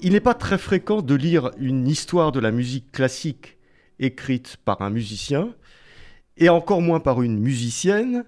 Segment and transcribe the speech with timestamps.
[0.00, 3.56] Il n'est pas très fréquent de lire une histoire de la musique classique
[3.98, 5.54] écrite par un musicien,
[6.36, 8.24] et encore moins par une musicienne,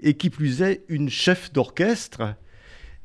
[0.00, 2.34] et qui plus est une chef d'orchestre.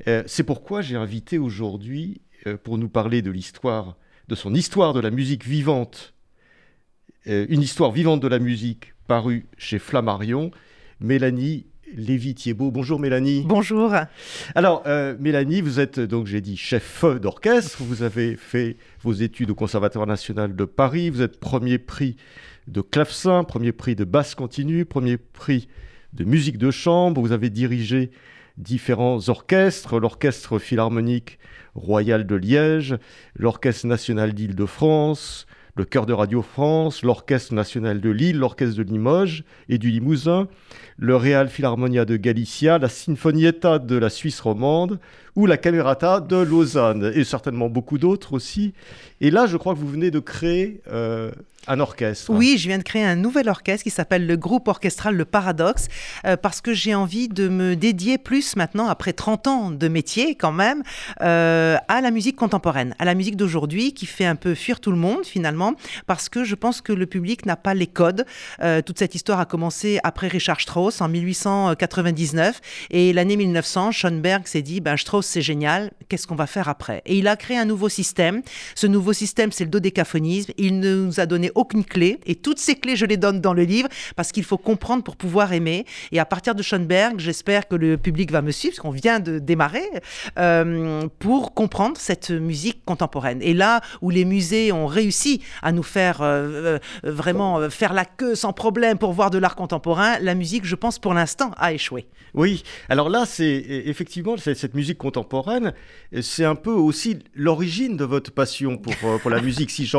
[0.06, 3.96] Eh, c'est pourquoi j'ai invité aujourd'hui, euh, pour nous parler de l'histoire,
[4.28, 6.14] de son histoire de la musique vivante,
[7.26, 10.50] euh, une histoire vivante de la musique parue chez Flammarion,
[11.00, 12.70] Mélanie Lévy-Thiebaud.
[12.70, 13.44] Bonjour Mélanie.
[13.46, 13.92] Bonjour.
[14.54, 19.50] Alors euh, Mélanie, vous êtes donc j'ai dit chef d'orchestre, vous avez fait vos études
[19.50, 22.16] au Conservatoire national de Paris, vous êtes premier prix
[22.68, 25.68] de clavecin, premier prix de basse continue, premier prix
[26.12, 28.10] de musique de chambre, vous avez dirigé
[28.56, 31.38] différents orchestres, l'Orchestre philharmonique
[31.74, 32.96] royal de Liège,
[33.34, 35.46] l'Orchestre national d'Île-de-France,
[35.76, 40.46] le Chœur de Radio France, l'Orchestre national de Lille, l'Orchestre de Limoges et du Limousin,
[40.98, 45.00] le Real Philharmonia de Galicia, la Sinfonietta de la Suisse romande
[45.34, 48.72] ou la Camerata de Lausanne, et certainement beaucoup d'autres aussi.
[49.20, 51.32] Et là, je crois que vous venez de créer euh,
[51.66, 52.30] un orchestre.
[52.30, 55.88] Oui, je viens de créer un nouvel orchestre qui s'appelle le groupe orchestral Le Paradoxe,
[56.26, 60.34] euh, parce que j'ai envie de me dédier plus maintenant, après 30 ans de métier
[60.34, 60.82] quand même,
[61.22, 64.90] euh, à la musique contemporaine, à la musique d'aujourd'hui qui fait un peu fuir tout
[64.90, 65.74] le monde finalement,
[66.06, 68.26] parce que je pense que le public n'a pas les codes.
[68.62, 72.60] Euh, toute cette histoire a commencé après Richard Strauss en 1899,
[72.90, 77.02] et l'année 1900, Schoenberg s'est dit, ben, Strauss c'est génial, qu'est-ce qu'on va faire après?
[77.06, 78.42] Et il a créé un nouveau système.
[78.74, 80.52] Ce nouveau système, c'est le dodécaphonisme.
[80.58, 82.20] Il nous a donné aucune clé.
[82.26, 85.16] Et toutes ces clés, je les donne dans le livre parce qu'il faut comprendre pour
[85.16, 85.84] pouvoir aimer.
[86.12, 89.20] Et à partir de Schoenberg, j'espère que le public va me suivre, parce qu'on vient
[89.20, 89.88] de démarrer,
[90.38, 93.40] euh, pour comprendre cette musique contemporaine.
[93.42, 98.04] Et là où les musées ont réussi à nous faire euh, euh, vraiment faire la
[98.04, 101.72] queue sans problème pour voir de l'art contemporain, la musique, je pense, pour l'instant, a
[101.72, 102.06] échoué.
[102.34, 105.72] Oui, alors là, c'est effectivement cette musique contemporaine,
[106.20, 109.70] c'est un peu aussi l'origine de votre passion pour, pour la musique.
[109.70, 109.90] Si,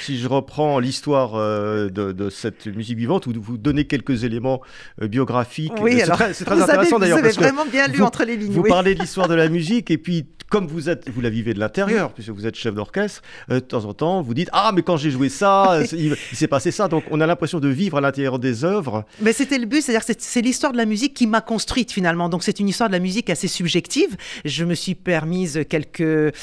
[0.00, 4.60] si je reprends l'histoire l'histoire euh, de, cette musique vivante de vous donner quelques éléments
[5.00, 5.72] euh, biographiques.
[5.80, 7.18] Oui, c'est très, intéressant d'ailleurs.
[7.18, 8.50] Vous avez vraiment bien lu entre les lignes.
[8.50, 11.52] Vous parlez de l'histoire de la musique et puis comme vous êtes, vous la vivez
[11.52, 13.20] de l'intérieur, puisque vous êtes chef d'orchestre,
[13.50, 16.48] euh, de temps en temps, vous dites ah mais quand j'ai joué ça, il, s'est
[16.48, 16.88] passé ça.
[16.88, 19.04] Donc on a l'impression de vivre à l'intérieur des œuvres.
[19.20, 22.28] Mais c'était le but, c'est-à-dire c'est, c'est l'histoire de la musique qui m'a construite finalement.
[22.28, 24.16] Donc c'est une histoire de la musique assez subjective.
[24.44, 26.34] Je me suis permise quelques,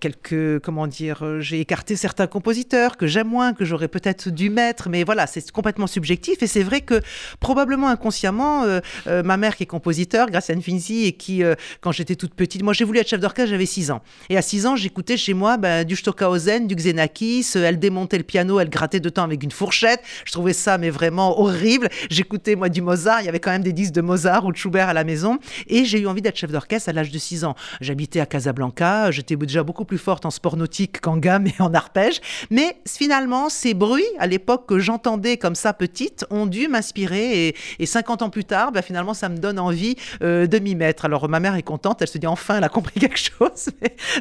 [0.00, 4.88] quelques, comment dire, j'ai écarté certains compositeurs que j'aime moins, que j'aurais peut-être dû mettre,
[4.88, 6.42] mais voilà, c'est complètement subjectif.
[6.42, 7.00] Et c'est vrai que
[7.40, 11.42] probablement inconsciemment, euh, euh, ma mère qui est compositeur, Graciane Finzi, et qui,
[11.80, 14.02] quand j'étais toute petite, moi j'ai voulu être chef d'orchestre, j'avais 6 ans.
[14.28, 17.46] Et à 6 ans, j'écoutais chez moi bah, du Stockhausen, du Xenakis.
[17.54, 20.00] Elle démontait le piano, elle grattait de temps avec une fourchette.
[20.24, 21.88] Je trouvais ça, mais vraiment horrible.
[22.10, 23.20] J'écoutais, moi, du Mozart.
[23.22, 25.38] Il y avait quand même des disques de Mozart ou de Schubert à la maison.
[25.68, 27.54] Et j'ai eu envie d'être chef d'orchestre à l'âge de 6 ans.
[27.80, 29.10] J'habitais à Casablanca.
[29.10, 32.20] J'étais déjà beaucoup plus forte en sport nautique qu'en gamme et en arpège.
[32.50, 37.48] Mais finalement, ces bruits, à l'époque que j'entendais comme ça petite, ont dû m'inspirer.
[37.48, 40.74] Et, et, 50 ans plus tard, bah, finalement, ça me donne envie euh, de m'y
[40.74, 41.04] mettre.
[41.04, 42.00] Alors, ma mère est contente.
[42.00, 43.68] Elle se dit, enfin, elle a compris quelque chose.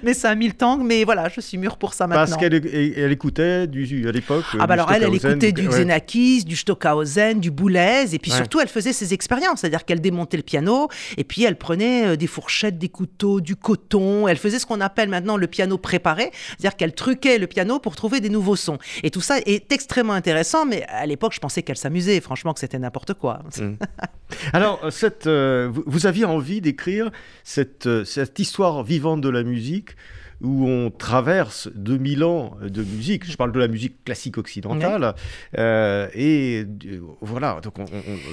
[0.03, 0.77] mais, ça a mis le temps.
[0.77, 2.25] Mais voilà, je suis mûre pour ça maintenant.
[2.25, 4.43] Parce qu'elle elle écoutait du, à l'époque.
[4.59, 8.13] Ah, bah alors elle, elle écoutait du Xenakis, du Stockhausen, du Boulez.
[8.13, 9.61] Et puis surtout, elle faisait ses expériences.
[9.61, 13.55] C'est-à-dire qu'elle démontait le piano et puis elle prenait euh, des fourchettes, des couteaux, du
[13.55, 14.27] coton.
[14.27, 16.31] Elle faisait ce qu'on appelle maintenant le piano préparé.
[16.49, 18.79] C'est-à-dire qu'elle truquait le piano pour trouver des nouveaux sons.
[19.03, 20.65] Et tout ça est extrêmement intéressant.
[20.65, 22.19] Mais à l'époque, je pensais qu'elle s'amusait.
[22.21, 23.41] Franchement, que c'était n'importe quoi.
[23.57, 23.75] Mmh.
[24.53, 27.11] alors, cette, euh, vous, aviez envie d'écrire
[27.43, 29.91] cette, euh, cette histoire vivante de la musique
[30.41, 33.29] où on traverse 2000 ans de musique.
[33.29, 35.15] Je parle de la musique classique occidentale.
[35.57, 37.75] Euh, et euh, voilà, donc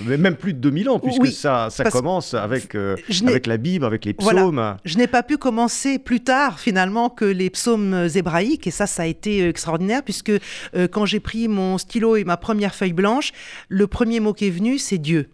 [0.07, 4.05] même plus de 2000 ans, puisque ça, ça commence avec, euh, avec la Bible, avec
[4.05, 4.77] les psaumes.
[4.85, 8.67] Je n'ai pas pu commencer plus tard, finalement, que les psaumes hébraïques.
[8.67, 10.33] Et ça, ça a été extraordinaire, puisque
[10.93, 13.33] quand j'ai pris mon stylo et ma première feuille blanche,
[13.69, 15.29] le premier mot qui est venu, c'est Dieu.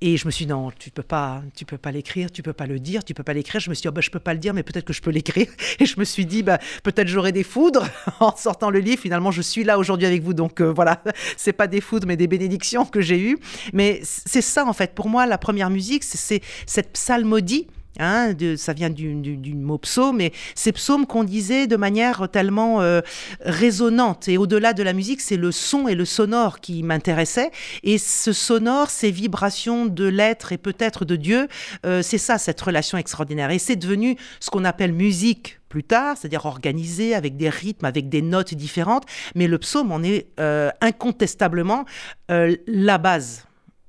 [0.00, 2.52] Et je me suis dit, non, tu peux pas, tu peux pas l'écrire, tu peux
[2.52, 3.60] pas le dire, tu peux pas l'écrire.
[3.60, 5.02] Je me suis dit, oh, bah, je peux pas le dire, mais peut-être que je
[5.02, 5.46] peux l'écrire.
[5.80, 7.86] Et je me suis dit, bah, peut-être j'aurai des foudres
[8.20, 9.00] en sortant le livre.
[9.00, 10.34] Finalement, je suis là aujourd'hui avec vous.
[10.34, 11.02] Donc euh, voilà,
[11.36, 13.38] c'est pas des foudres, mais des bénédictions que j'ai eues.
[13.72, 14.94] Mais c'est ça, en fait.
[14.94, 17.66] Pour moi, la première musique, c'est cette psalmodie
[17.98, 23.00] Hein, ça vient du, mot psaume, mais ces psaumes qu'on disait de manière tellement euh,
[23.40, 24.28] résonante.
[24.28, 27.50] Et au-delà de la musique, c'est le son et le sonore qui m'intéressaient.
[27.82, 31.48] Et ce sonore, ces vibrations de l'être et peut-être de Dieu,
[31.84, 33.50] euh, c'est ça, cette relation extraordinaire.
[33.50, 38.08] Et c'est devenu ce qu'on appelle musique plus tard, c'est-à-dire organisé avec des rythmes, avec
[38.08, 39.04] des notes différentes.
[39.34, 41.84] Mais le psaume en est euh, incontestablement
[42.28, 43.44] la base.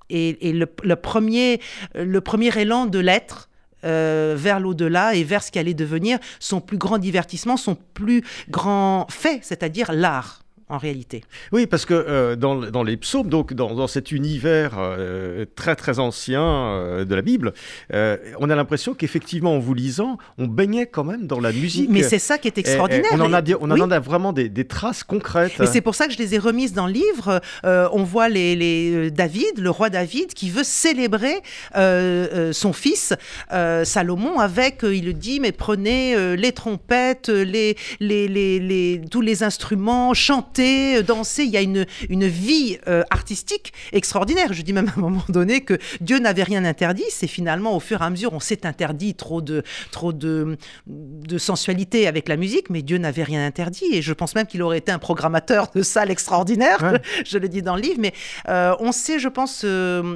[0.10, 0.66] Et, le,
[0.96, 1.62] premier,
[1.96, 3.50] le premier élan de l'être,
[3.86, 8.24] euh, vers l'au-delà et vers ce qui allait devenir son plus grand divertissement, son plus
[8.50, 10.41] grand fait, c'est-à-dire l'art
[10.72, 11.24] en réalité.
[11.52, 15.76] Oui, parce que euh, dans, dans, les psaumes, donc dans, dans cet univers euh, très
[15.76, 17.54] très ancien euh, de la Bible,
[17.92, 21.90] on a l'impression qu'effectivement, en vous lisant, on baignait quand même dans la musique.
[21.90, 23.12] Mais c'est ça qui est extraordinaire.
[23.14, 25.60] on en a, on en a vraiment des, des traces concrètes.
[25.60, 27.42] Et c'est pour ça que je les ai remises dans le livre.
[27.64, 31.42] on voit les, les, David, le roi David, qui veut célébrer
[31.76, 33.14] son fils
[33.50, 40.14] Salomon avec, il le dit, mais prenez les trompettes, les, les, les, tous les instruments,
[40.14, 44.54] chantez euh, danser, il y a une, une vie euh, artistique extraordinaire.
[44.54, 47.80] Je dis même à un moment donné que Dieu n'avait rien interdit, c'est finalement au
[47.80, 52.38] fur et à mesure on s'est interdit trop de, trop de, de sensualité avec la
[52.38, 53.86] musique, mais Dieu n'avait rien interdit.
[53.94, 57.62] Et je pense même qu'il aurait été un programmateur de salles extraordinaires, je le dis
[57.62, 58.14] dans le livre, mais
[58.48, 59.66] euh, on sait, je pense,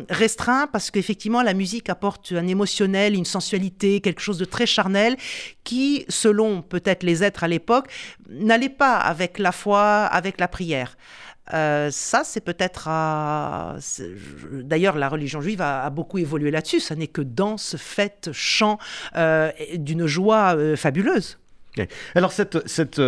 [0.09, 5.15] restreint parce qu'effectivement la musique apporte un émotionnel, une sensualité, quelque chose de très charnel
[5.63, 7.87] qui, selon peut-être les êtres à l'époque,
[8.29, 10.97] n'allait pas avec la foi, avec la prière.
[11.53, 12.89] Euh, ça, c'est peut-être.
[14.51, 16.79] D'ailleurs, la religion juive a, beaucoup évolué là-dessus.
[16.79, 18.79] Ça n'est que danse, fête, chant,
[19.15, 21.37] euh, d'une joie euh, fabuleuse.
[22.15, 23.01] Alors, cette, cette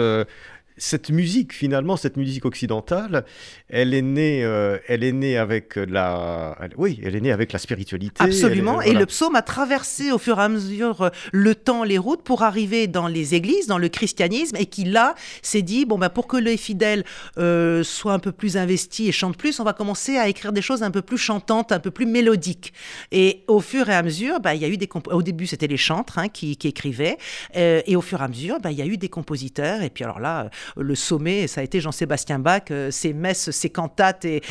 [0.78, 3.26] cette musique, finalement, cette musique occidentale,
[3.70, 7.60] elle est née, euh, elle est née avec la, oui, elle est née avec la
[7.60, 8.24] spiritualité.
[8.24, 8.82] Absolument.
[8.82, 12.22] Et le psaume a traversé au fur et à mesure euh, le temps, les routes
[12.22, 16.10] pour arriver dans les églises, dans le christianisme, et qui là s'est dit bon ben
[16.10, 17.04] pour que les fidèles
[17.38, 20.62] euh, soient un peu plus investis et chantent plus, on va commencer à écrire des
[20.62, 22.74] choses un peu plus chantantes, un peu plus mélodiques.
[23.12, 25.68] Et au fur et à mesure, ben, il y a eu des au début c'était
[25.68, 27.18] les chantres hein, qui, écrivaient,
[27.54, 29.82] et au fur et à mesure, ben, il y a eu des compositeurs.
[29.82, 33.70] Et puis alors là le sommet, ça a été Jean-Sébastien Bach, euh, ses messes, ses
[33.70, 34.42] cantates et,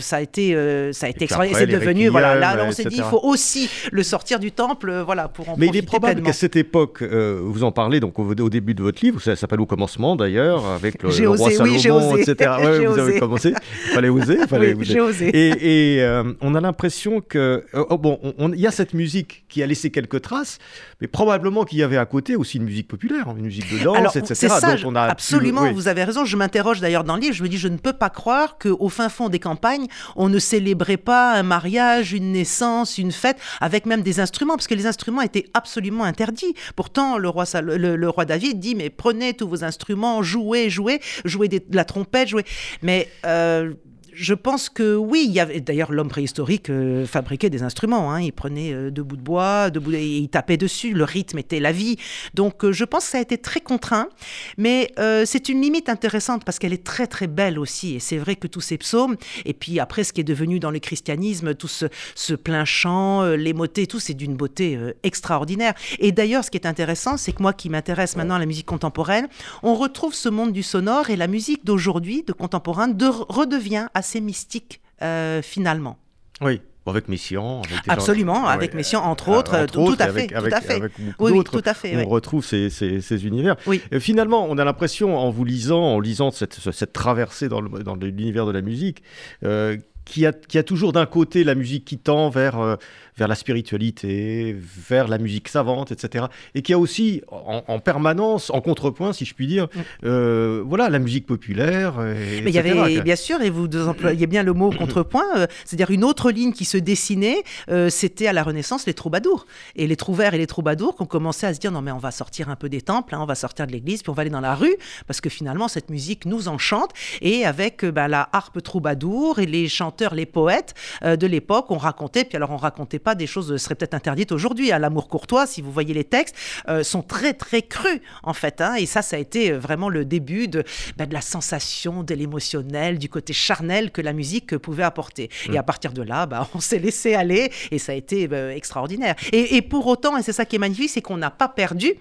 [0.00, 1.60] ça a été, euh, ça a été extraordinaire.
[1.60, 5.04] C'est devenu, voilà, là, on s'est dit, il faut aussi le sortir du temple, euh,
[5.04, 8.34] voilà, pour en Mais il est probable qu'à cette époque, vous en parlez donc au,
[8.50, 12.50] début de votre livre, ça s'appelle au commencement d'ailleurs, avec le, roi Salomon, etc.
[12.86, 13.54] vous avez commencé,
[13.86, 15.30] il fallait oser, fallait J'ai osé.
[15.32, 16.04] Et,
[16.40, 18.18] on a l'impression que, oh, bon,
[18.52, 20.58] il y a cette musique qui a laissé quelques traces,
[21.00, 24.16] mais probablement qu'il y avait à côté aussi une musique populaire, une musique de danse,
[24.16, 24.48] etc.
[24.48, 26.24] Ça, donc on a absolument vous avez raison.
[26.24, 27.34] Je m'interroge d'ailleurs dans le livre.
[27.34, 29.86] Je me dis, je ne peux pas croire qu'au fin fond des campagnes,
[30.16, 34.66] on ne célébrait pas un mariage, une naissance, une fête, avec même des instruments, parce
[34.66, 36.54] que les instruments étaient absolument interdits.
[36.76, 41.48] Pourtant, le roi, le, roi David dit, mais prenez tous vos instruments, jouez, jouez, jouez
[41.48, 42.44] de la trompette, jouez.
[42.82, 43.72] Mais euh,
[44.12, 48.12] je pense que oui, d'ailleurs l'homme préhistorique euh, fabriquait des instruments.
[48.12, 48.20] Hein.
[48.20, 50.92] il prenait euh, deux bouts de bois, il tapait dessus.
[50.92, 51.96] Le rythme était la vie.
[52.34, 54.08] Donc euh, je pense que ça a été très contraint,
[54.56, 54.92] mais
[55.24, 57.94] c'est une limite intéressante parce qu'elle est très très belle aussi.
[57.94, 60.70] Et c'est vrai que tous ces psaumes et puis après ce qui est devenu dans
[60.70, 65.74] le christianisme, tout ce, plein chant, les motets, tout c'est d'une beauté extraordinaire.
[65.98, 68.66] Et d'ailleurs, ce qui est intéressant, c'est que moi qui m'intéresse maintenant à la musique
[68.66, 69.28] contemporaine,
[69.62, 74.20] on retrouve ce monde du sonore et la musique d'aujourd'hui, de contemporain, de, redevient assez
[74.20, 75.98] mystique euh, finalement.
[76.40, 77.62] Oui, avec Mission.
[77.62, 80.82] Avec Absolument, avec Mission, entre autres, tout, à fait, tout à fait.
[81.18, 82.04] oui, tout à fait.
[82.04, 83.56] On retrouve ces, ces, univers.
[83.66, 83.80] Oui.
[83.92, 87.60] Et finalement, on a l'impression, en vous lisant, en lisant cette, cette traversée dans
[87.94, 89.02] l'univers de la musique,
[89.44, 92.76] euh, qui a, qui a, toujours d'un côté la musique qui tend vers, euh,
[93.20, 94.56] vers la spiritualité,
[94.88, 96.24] vers la musique savante, etc.
[96.54, 99.80] Et qui a aussi en, permanence, en contrepoint, si je puis dire, mm.
[100.04, 101.98] euh, voilà, la musique populaire.
[101.98, 105.90] Mais il y avait, bien sûr, et vous employez bien le mot contrepoint, euh, c'est-à-dire
[105.90, 109.44] une autre ligne qui se dessinait, euh, c'était à la Renaissance les troubadours.
[109.76, 111.98] Et les trouvères et les troubadours qui ont commencé à se dire non, mais on
[111.98, 114.22] va sortir un peu des temples, hein, on va sortir de l'église, puis on va
[114.22, 116.92] aller dans la rue, parce que finalement, cette musique nous enchante.
[117.20, 120.72] Et avec bah, la harpe troubadour et les chanteurs, les poètes
[121.02, 124.30] de l'époque, on racontait, puis alors on racontait pas pas des choses seraient peut-être interdites
[124.30, 124.70] aujourd'hui.
[124.70, 126.36] À l'amour courtois, si vous voyez les textes,
[126.82, 128.60] sont très très crus en fait.
[128.60, 128.74] Hein.
[128.74, 130.62] et ça, ça a été vraiment le début de,
[130.96, 135.30] bah, de la sensation, de l'émotionnel, du côté charnel que la musique pouvait apporter.
[135.48, 135.56] Et mm.
[135.56, 139.16] à partir de là, bah, on s'est laissé aller et ça a été bah, extraordinaire.
[139.32, 141.94] Et, pour autant, et c'est ça qui est magnifique, c'est qu'on n'a pas perdu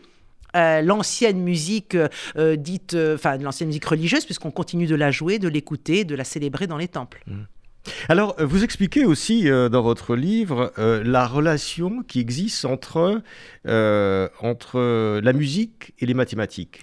[0.56, 1.96] euh, l'ancienne musique
[2.38, 6.16] euh, dite, euh, enfin l'ancienne musique religieuse, puisqu'on continue de la jouer, de l'écouter, de
[6.16, 7.24] la célébrer dans les temples.
[7.28, 7.44] Mm.
[8.08, 13.22] Alors, euh, vous expliquez aussi euh, dans votre livre euh, la relation qui existe entre,
[13.66, 16.82] entre la musique et les mathématiques.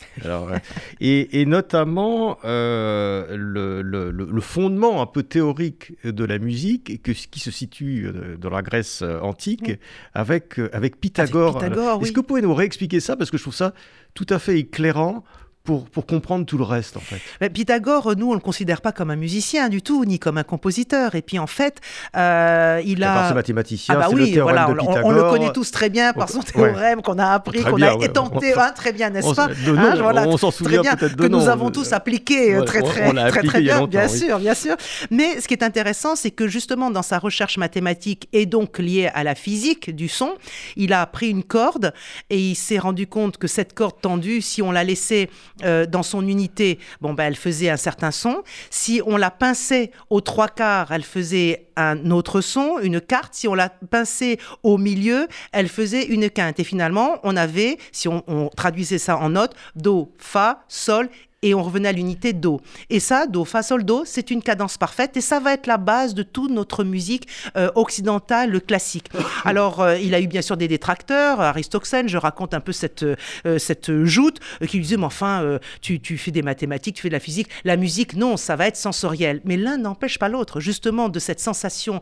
[1.00, 8.10] et, notamment le, le, fondement un peu théorique de la musique que, qui se situe
[8.38, 9.72] dans la Grèce antique
[10.14, 11.62] avec, avec Pythagore.
[11.64, 13.16] Est-ce que vous pouvez nous réexpliquer ça?
[13.16, 13.74] Parce que je trouve ça
[14.14, 15.24] tout à fait éclairant
[15.66, 17.48] pour, pour, comprendre tout le reste, en fait.
[17.50, 20.44] Pythagore, nous, on ne le considère pas comme un musicien du tout, ni comme un
[20.44, 21.14] compositeur.
[21.16, 21.80] Et puis, en fait,
[22.16, 23.28] euh, il a.
[23.28, 24.76] C'est mathématicien, ah bah oui, le voilà, de.
[25.04, 28.54] On, le connaît tous très bien par son théorème qu'on a appris, qu'on a étenté,
[28.56, 31.70] hein, très bien, n'est-ce pas hein, voilà, On s'en souvient peut-être de Que nous avons
[31.70, 34.76] tous appliqué euh, très, très, très, très, bien, bien sûr, bien sûr.
[35.10, 39.10] Mais ce qui est intéressant, c'est que justement, dans sa recherche mathématique et donc liée
[39.12, 40.34] à la physique du son,
[40.76, 41.92] il a pris une corde
[42.30, 45.28] et il s'est rendu compte que cette corde tendue, si on la laissait
[45.64, 48.42] euh, dans son unité, bon, ben, elle faisait un certain son.
[48.70, 53.34] Si on la pinçait aux trois quarts, elle faisait un autre son, une carte.
[53.34, 56.60] Si on la pinçait au milieu, elle faisait une quinte.
[56.60, 61.08] Et finalement, on avait, si on, on traduisait ça en notes, Do, Fa, Sol
[61.42, 62.60] et on revenait à l'unité Do.
[62.88, 65.76] Et ça, Do, Fa, Sol, Do, c'est une cadence parfaite et ça va être la
[65.76, 69.10] base de toute notre musique euh, occidentale classique.
[69.44, 73.02] Alors, euh, il a eu bien sûr des détracteurs, Aristoxène, je raconte un peu cette,
[73.02, 77.08] euh, cette joute qui lui disait, mais enfin, tu, tu, fais des mathématiques, tu fais
[77.08, 79.40] de la physique, la musique, non, ça va être sensoriel.
[79.44, 80.60] Mais l'un n'empêche pas l'autre.
[80.60, 82.00] Justement, de cette sensation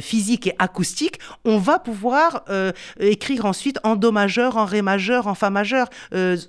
[0.00, 2.44] physique et acoustique, on va pouvoir
[3.00, 5.88] écrire ensuite en Do majeur, en Ré majeur, en Fa majeur.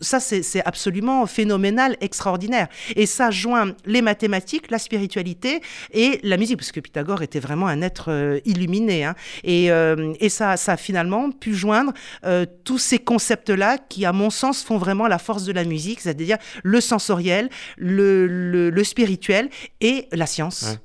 [0.01, 2.67] ça, c'est absolument phénoménal extraordinaire.
[2.95, 7.67] Et ça joint les mathématiques, la spiritualité et la musique, parce que Pythagore était vraiment
[7.67, 9.05] un être euh, illuminé.
[9.05, 9.15] Hein.
[9.43, 11.93] Et, euh, et, ça, ça a finalement pu joindre
[12.25, 16.01] euh, tous ces concepts-là qui, à mon sens, font vraiment la force de la musique,
[16.01, 18.27] c'est-à-dire le sensoriel, le,
[18.69, 19.49] le, spirituel
[19.81, 20.77] et la science.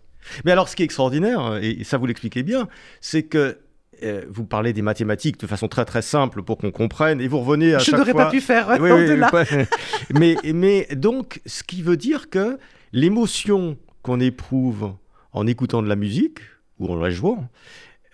[0.45, 2.69] Mais alors, ce qui est extraordinaire, et ça vous l'expliquez bien,
[3.01, 3.59] c'est que
[4.05, 7.41] euh, vous parlez des mathématiques de façon très très simple pour qu'on comprenne, et vous
[7.41, 9.31] revenez à Je n'aurais pas pu faire oui, au-delà.
[10.15, 12.59] mais, mais donc, ce qui veut dire que
[12.93, 14.93] l'émotion qu'on éprouve
[15.33, 16.41] en écoutant de la musique,
[16.79, 17.49] ou en la jouant,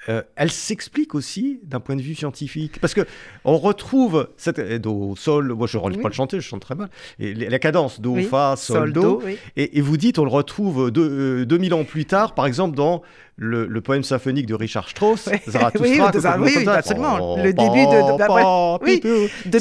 [0.09, 2.81] euh, elle s'explique aussi d'un point de vue scientifique.
[2.81, 3.03] Parce que
[3.45, 5.99] on retrouve cette do, sol, moi je ne oui.
[5.99, 9.23] pas le chanter, je chante très mal, et la cadence do, fa, sol, do,
[9.57, 13.03] et, vous dites on le retrouve 2000 euh, ans plus tard, par exemple dans
[13.39, 16.39] le, poème symphonique de Richard Strauss, Zarathustra.
[16.41, 17.37] oui, oui, absolument.
[17.37, 18.85] le début de.
[18.85, 19.01] oui,
[19.47, 19.59] de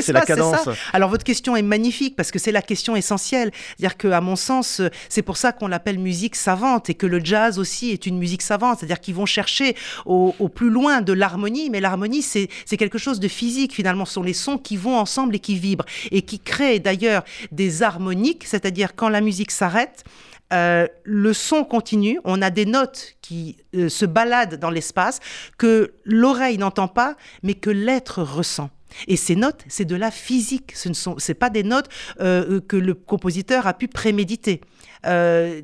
[0.00, 0.68] c'est la cadence.
[0.92, 3.50] Alors votre question est magnifique parce que c'est la question essentielle.
[3.76, 7.58] C'est-à-dire qu'à mon sens, c'est pour ça qu'on l'appelle musique savante et que le jazz
[7.58, 8.78] aussi est une musique savante.
[8.78, 9.76] C'est-à-dire qu'ils vont chercher
[10.06, 14.04] au, plus loin de l'harmonie, mais l'harmonie, c'est quelque chose de physique finalement.
[14.06, 17.82] Ce sont les sons qui vont ensemble et qui vibrent et qui créent d'ailleurs des
[17.82, 20.04] harmoniques, c'est-à-dire quand la musique s'arrête,
[20.52, 25.20] euh, le son continue, on a des notes qui euh, se baladent dans l'espace,
[25.58, 28.70] que l'oreille n'entend pas, mais que l'être ressent.
[29.08, 31.88] Et ces notes, c'est de la physique, ce ne sont pas des notes
[32.20, 34.60] euh, que le compositeur a pu préméditer.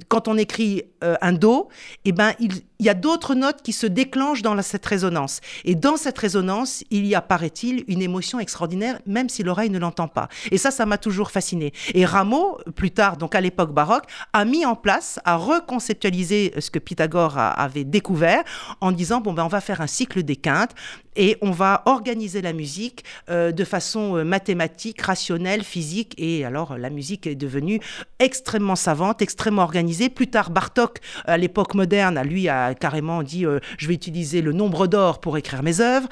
[0.09, 1.68] quand on écrit un do,
[2.04, 5.40] eh ben, il, il y a d'autres notes qui se déclenchent dans cette résonance.
[5.64, 9.78] Et dans cette résonance, il y a, paraît-il, une émotion extraordinaire, même si l'oreille ne
[9.78, 10.28] l'entend pas.
[10.52, 11.73] Et ça, ça m'a toujours fasciné.
[11.94, 16.70] Et Rameau, plus tard, donc à l'époque baroque, a mis en place, a reconceptualisé ce
[16.70, 18.44] que Pythagore avait découvert
[18.80, 20.75] en disant, bon, ben, on va faire un cycle des quintes
[21.18, 26.14] et on va organiser la musique euh, de façon euh, mathématique, rationnelle, physique.
[26.16, 27.80] Et alors, la musique est devenue
[28.20, 30.11] extrêmement savante, extrêmement organisée.
[30.11, 34.42] Plus tard, Bartok, à l'époque moderne, a lui a carrément dit euh, je vais utiliser
[34.42, 36.08] le nombre d'or pour écrire mes œuvres,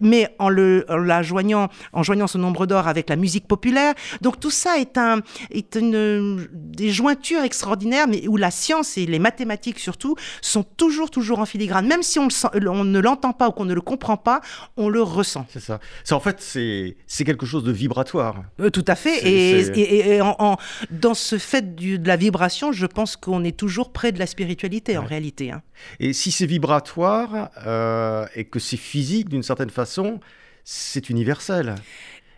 [0.00, 3.94] mais en, le, la joignant, en joignant ce nombre d'or avec la musique populaire.
[4.20, 9.06] Donc tout ça est, un, est une, des jointures extraordinaires, mais où la science et
[9.06, 11.86] les mathématiques surtout sont toujours, toujours en filigrane.
[11.86, 14.40] Même si on, on ne l'entend pas ou qu'on ne le comprend pas,
[14.76, 15.46] on le ressent.
[15.50, 15.80] C'est ça.
[16.04, 18.42] C'est en fait, c'est quelque chose de vibratoire.
[18.60, 19.26] Euh, tout à fait.
[19.26, 20.56] Et, et, en,
[20.90, 24.96] dans ce fait de la vibration, je pense qu'on est toujours près de la spiritualité
[24.98, 25.49] en réalité.
[25.52, 25.62] Hein.
[25.98, 30.20] Et si c'est vibratoire euh, et que c'est physique d'une certaine façon,
[30.64, 31.74] c'est universel.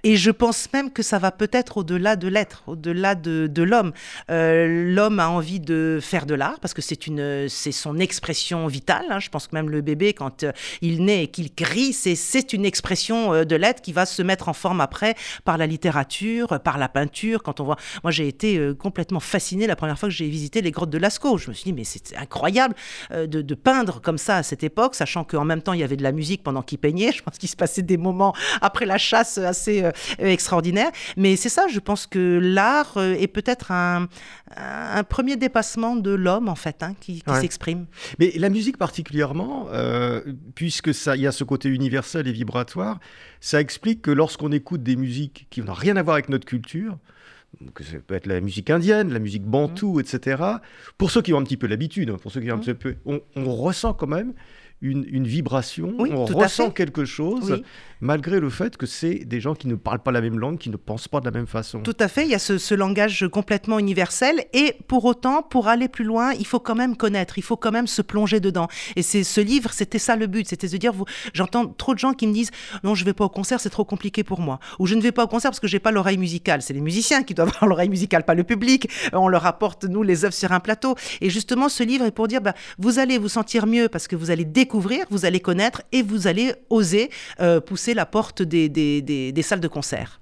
[0.04, 3.92] Et je pense même que ça va peut-être au-delà de l'être, au-delà de, de l'homme.
[4.32, 8.66] Euh, l'homme a envie de faire de l'art parce que c'est une, c'est son expression
[8.66, 9.06] vitale.
[9.11, 9.21] Hein.
[9.21, 12.52] Je pense que même le bébé, quand euh, il naît et qu'il crie, c'est, c'est
[12.52, 16.59] une expression euh, de l'être qui va se mettre en forme après par la littérature,
[16.64, 17.44] par la peinture.
[17.44, 20.73] Quand on voit, moi j'ai été complètement fasciné la première fois que j'ai visité les
[20.73, 21.38] grottes de Lascaux.
[21.38, 22.75] Je me suis dit mais c'est incroyable
[23.12, 25.97] de, de peindre comme ça à cette époque, sachant qu'en même temps il y avait
[25.97, 27.12] de la musique pendant qu'il peignait.
[27.16, 30.90] Je pense qu'il se passait des moments après la chasse assez extraordinaires.
[31.16, 34.08] Mais c'est ça, je pense que l'art est peut-être un,
[34.56, 37.87] un premier dépassement de l'homme, en fait, hein, qui, s'exprime.
[38.18, 40.20] Mais la musique particulièrement, euh,
[40.54, 43.00] puisque ça, il y a ce côté universel et vibratoire,
[43.40, 46.99] ça explique que lorsqu'on écoute des musiques qui n'ont rien à voir avec notre culture,
[47.75, 50.00] que ça peut être la musique indienne, la musique bantou, mmh.
[50.00, 50.42] etc.
[50.96, 52.61] Pour ceux qui ont un petit peu l'habitude, hein, pour ceux qui ont un mmh.
[52.61, 54.32] petit peu, on, on, ressent quand même
[54.82, 57.62] une, vibration, on ressent quelque chose,
[58.00, 60.70] malgré le fait que c'est des gens qui ne parlent pas la même langue, qui
[60.70, 61.80] ne pensent pas de la même façon.
[61.80, 65.88] Tout à fait, il y a ce, langage complètement universel, et pour autant, pour aller
[65.88, 68.66] plus loin, il faut quand même connaître, il faut quand même se plonger dedans.
[68.96, 70.92] Et c'est ce livre, c'était ça le but, c'était de dire,
[71.32, 72.50] j'entends trop de gens qui me disent,
[72.82, 75.12] non, je vais pas au concert, c'est trop compliqué pour moi, ou je ne vais
[75.12, 76.60] pas au concert parce que j'ai pas l'oreille musicale.
[76.60, 78.88] C'est les musiciens qui doivent avoir l'oreille musicale, pas le public.
[79.12, 80.96] On leur apporte nous les œuvres sur un plateau.
[81.20, 84.16] Et justement, ce livre est pour dire, bah, vous allez vous sentir mieux parce que
[84.16, 87.10] vous allez découvrir vous allez connaître et vous allez oser
[87.40, 90.18] euh, pousser la porte des, des, salles de concert.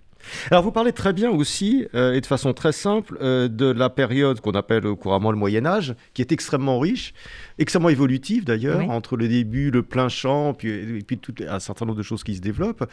[0.50, 3.88] Alors vous parlez très bien aussi, euh, et de façon très simple, euh, de la
[3.88, 7.14] période qu'on appelle couramment le Moyen Âge, qui est extrêmement riche,
[7.58, 11.86] extrêmement évolutive d'ailleurs, entre le début, le plein champ, puis, et puis tout, un certain
[11.86, 12.84] nombre de choses qui se développent.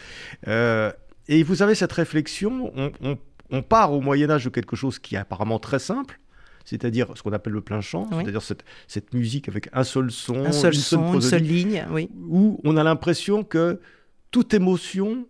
[0.47, 3.17] et vous avez cette réflexion, on,
[3.51, 6.19] on part au Moyen Âge de quelque chose qui est apparemment très simple,
[6.67, 10.45] c'est-à-dire ce qu'on appelle le plein chant, c'est-à-dire cette, cette, musique avec un seul son,
[10.45, 12.09] un seul une, son, seule, seule ligne, oui.
[12.29, 13.79] où on a l'impression que
[14.31, 15.25] toute émotion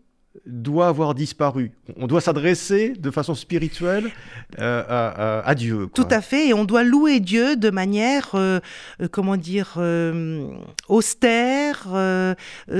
[0.46, 1.72] doit avoir disparu.
[1.96, 4.12] On doit s'adresser de façon spirituelle
[4.60, 5.89] euh, à, Dieu.
[5.94, 8.60] Tout à fait, et on doit louer Dieu de manière, euh,
[9.01, 9.79] euh, comment dire,
[10.88, 11.88] austère,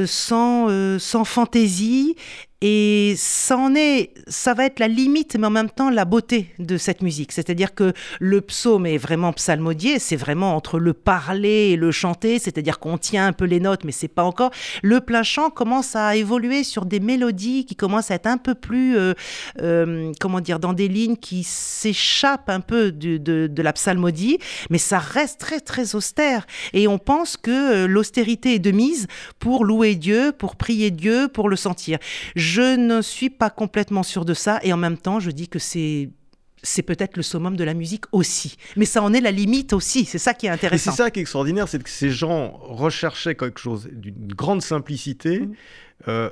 [0.06, 2.16] sans, sans fantaisie,
[2.62, 6.54] et ça en est, ça va être la limite, mais en même temps la beauté
[6.58, 7.32] de cette musique.
[7.32, 12.40] C'est-à-dire que le psaume est vraiment psalmodié, c'est vraiment entre le parler et le chanter,
[12.40, 14.50] c'est-à-dire qu'on tient un peu les notes, mais c'est pas encore.
[14.82, 18.56] Le plein chant commence à évoluer sur des mélodies qui commencent à être un peu
[18.56, 19.14] plus, euh,
[19.62, 24.98] euh, comment dire, dans des lignes qui s'échappent un peu de, la psalmodie, mais ça
[24.98, 26.48] reste très très austère.
[26.74, 29.08] Et on pense que euh, l'austérité est de mise
[29.40, 32.00] pour louer Dieu, pour prier Dieu, pour le sentir.
[32.62, 36.10] Ne suis pas complètement sûr de ça et en même temps, je dis que c'est
[36.64, 38.58] c'est peut-être le summum de la musique aussi.
[38.76, 40.06] Mais ça en est la limite aussi.
[40.06, 40.92] C'est ça qui est intéressant.
[40.92, 44.62] Et c'est ça qui est extraordinaire, c'est que ces gens recherchaient quelque chose d'une grande
[44.62, 45.42] simplicité.
[45.42, 45.54] Mmh.
[46.08, 46.30] Euh,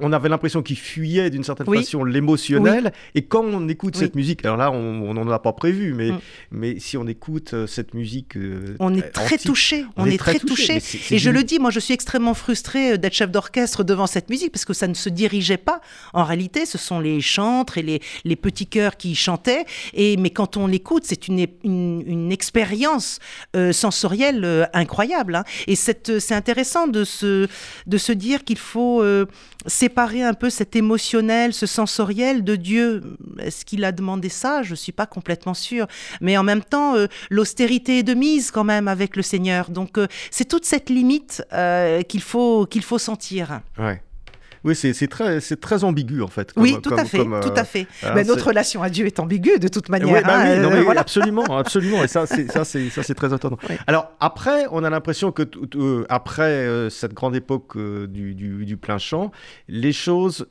[0.00, 2.92] on avait l'impression qu'il fuyait d'une certaine façon l'émotionnel.
[3.14, 6.20] Et quand on écoute cette musique, alors là, on n'en a pas prévu, mais, mm.
[6.52, 8.36] mais si on écoute euh, cette musique.
[8.36, 9.84] Euh, on est très touché.
[9.96, 10.78] On, est, très, touché.
[11.10, 14.30] et je le dis, moi, je suis extrêmement frustré euh, d'être chef d'orchestre devant cette
[14.30, 15.80] musique parce que ça ne se dirigeait pas.
[16.12, 19.64] En réalité, ce sont les chantres et les, les petits chœurs qui chantaient.
[19.94, 23.18] Et, mais quand on l'écoute, c'est une, une, expérience
[23.72, 25.34] sensorielle incroyable.
[25.34, 25.44] Hein.
[25.66, 27.48] Et c'est intéressant de se,
[27.86, 29.02] de se dire qu'il faut
[29.66, 33.02] séparer un peu cet émotionnel, ce sensoriel de Dieu.
[33.38, 34.62] Est-ce qu'il a demandé ça?
[34.62, 35.86] Je ne suis pas complètement sûre.
[36.20, 39.70] Mais en même temps, euh, l'austérité est de mise quand même avec le Seigneur.
[39.70, 43.60] Donc euh, c'est toute cette limite euh, qu'il faut, faut sentir.
[44.64, 46.52] Oui, c'est très, très ambigu en fait.
[46.56, 47.86] oui, tout à fait, tout à fait.
[48.14, 50.08] mais notre relation à Dieu est ambiguë de toute manière.
[50.08, 52.04] Oui, bah oui, hein, absolument, absolument.
[52.04, 53.58] Et ça, c'est très étonnant.
[53.86, 55.42] Alors après, on a l'impression que
[55.76, 59.30] euh, après euh, cette grande époque euh, du, du, plein champ,
[59.68, 60.46] les choses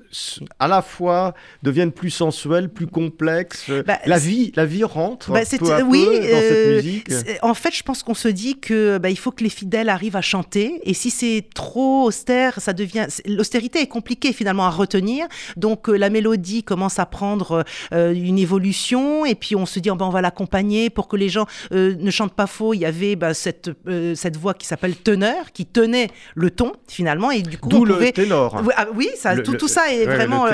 [0.59, 3.69] à la fois deviennent plus sensuelles, plus complexes.
[3.85, 7.11] Bah, la vie, la vie rentre bah, peu à oui, peu dans cette musique.
[7.41, 10.15] En fait, je pense qu'on se dit que bah, il faut que les fidèles arrivent
[10.15, 10.79] à chanter.
[10.83, 15.27] Et si c'est trop austère, ça devient l'austérité est compliqué finalement à retenir.
[15.57, 19.89] Donc euh, la mélodie commence à prendre euh, une évolution et puis on se dit
[19.89, 22.73] oh, ben, on va l'accompagner pour que les gens euh, ne chantent pas faux.
[22.73, 23.71] Il y avait ben, cette,
[24.15, 28.12] cette voix qui s'appelle teneur qui tenait le ton finalement et du coup D'où le
[28.13, 28.63] ténor.
[28.77, 30.47] Ah, oui, ça, tout, ça est vraiment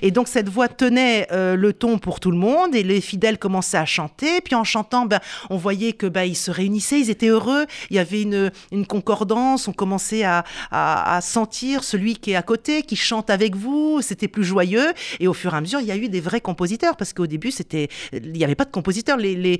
[0.00, 3.78] et donc cette voix tenait le ton pour tout le monde et les fidèles commençaient
[3.78, 4.40] à chanter.
[4.42, 5.18] Puis en chantant, ben,
[5.50, 7.66] on voyait que ben, ils se réunissaient, ils étaient heureux.
[7.90, 9.66] Il y avait une, une concordance.
[9.66, 14.00] On commençait à, à, à sentir celui qui est à côté qui chante avec vous,
[14.02, 14.92] c'était plus joyeux.
[15.18, 17.26] Et au fur et à mesure, il y a eu des vrais compositeurs, parce qu'au
[17.26, 19.16] début, c'était, il n'y avait pas de compositeurs.
[19.18, 19.58] Les,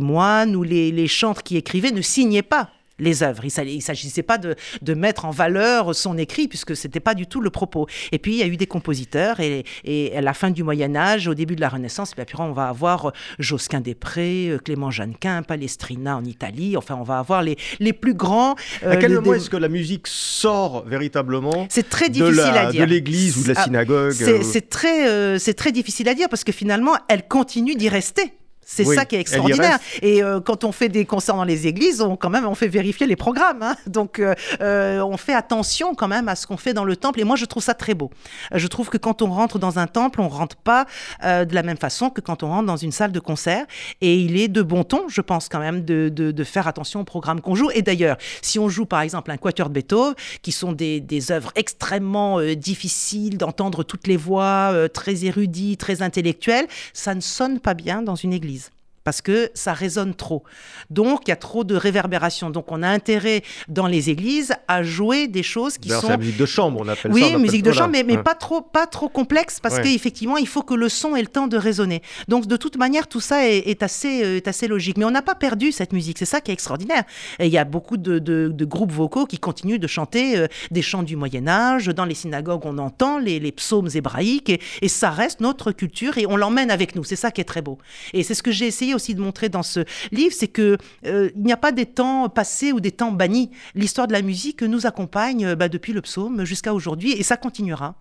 [0.00, 2.70] moines ou les, les chantres qui écrivaient ne signaient pas
[3.02, 3.44] les œuvres.
[3.44, 7.14] Il ne s'agissait pas de, de, mettre en valeur son écrit, puisque ce n'était pas
[7.14, 7.86] du tout le propos.
[8.12, 10.94] Et puis, il y a eu des compositeurs, et, et à la fin du Moyen
[10.96, 14.90] Âge, au début de la Renaissance, et puis on va avoir Josquin des Prés, Clément
[14.90, 18.54] Jeannequin, Palestrina en Italie, enfin, on va avoir les, les plus grands.
[18.86, 22.86] à quel moment est-ce que la musique sort véritablement C'est très difficile à dire.
[22.86, 26.44] De l'église ou de la ah, synagogue C'est très, c'est très difficile à dire parce
[26.44, 28.32] que finalement, elle continue d'y rester.
[28.72, 29.78] C'est ça qui est extraordinaire.
[30.00, 32.68] Et euh, quand on fait des concerts dans les églises, on quand même on fait
[32.68, 33.62] vérifier les programmes.
[33.62, 33.76] Hein.
[33.86, 37.20] Donc euh, euh, on fait attention quand même à ce qu'on fait dans le temple.
[37.20, 38.10] Et moi je trouve ça très beau.
[38.54, 40.86] Je trouve que quand on rentre dans un temple, on rentre pas
[41.22, 43.66] de la même façon que quand on rentre dans une salle de concert.
[44.00, 47.04] Et il est de bon ton, je pense quand même, de, de, faire attention au
[47.04, 47.70] programme qu'on joue.
[47.74, 51.32] Et d'ailleurs, si on joue par exemple un quatuor de Beethoven, qui sont des, des
[51.32, 57.74] œuvres extrêmement difficiles d'entendre toutes les voix, très érudites, très intellectuelles, ça ne sonne pas
[57.74, 58.61] bien dans une église
[59.04, 60.42] parce que ça résonne trop.
[60.90, 62.50] Donc, il y a trop de réverbération.
[62.50, 66.00] Donc, on a intérêt dans les églises à jouer des choses qui sont.
[66.02, 67.36] C'est la musique de chambre, on appelle oui, ça.
[67.36, 70.62] Oui, musique de chambre, mais, mais pas trop, pas trop complexe parce qu'effectivement, il faut
[70.62, 72.02] que le son ait le temps de résonner.
[72.28, 74.98] Donc, de toute manière, tout ça est, assez, euh, est assez logique.
[74.98, 76.18] Mais on n'a pas perdu cette musique.
[76.18, 77.04] C'est ça qui est extraordinaire.
[77.38, 80.82] Et il y a beaucoup de, de, groupes vocaux qui continuent de chanter euh, des
[80.82, 81.86] chants du Moyen Âge.
[81.86, 86.16] Dans les synagogues, on entend les, les psaumes hébraïques et, et ça reste notre culture
[86.18, 87.04] et on l'emmène avec nous.
[87.04, 87.78] C'est ça qui est très beau.
[88.12, 90.76] Et c'est ce que j'ai essayé aussi de montrer dans ce livre, c'est que
[91.06, 93.50] euh, il n'y a pas des temps passés ou des temps bannis.
[93.74, 97.36] L'histoire de la musique nous accompagne euh, bah, depuis le psaume jusqu'à aujourd'hui et ça
[97.36, 97.94] continuera.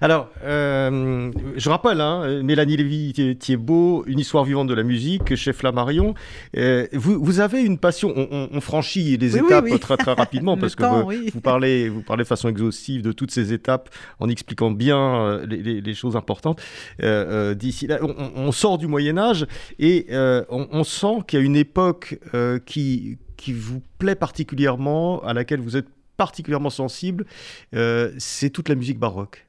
[0.00, 6.14] Alors, euh, je rappelle, hein, Mélanie Lévy-Thiebaud, Une histoire vivante de la musique chez Flammarion.
[6.54, 10.82] vous, vous, avez une passion, on, franchit les étapes très très rapidement parce que
[11.30, 15.94] vous, parlez, vous parlez de façon exhaustive de toutes ces étapes en expliquant bien les,
[15.94, 16.60] choses importantes.
[17.00, 19.46] D'ici là, on, on, sort du Moyen Âge
[19.78, 25.22] et euh, on, sent qu'il y a une époque euh, qui, qui vous plaît particulièrement,
[25.22, 27.26] à laquelle vous êtes particulièrement sensible,
[27.74, 29.45] euh, c'est toute la musique baroque.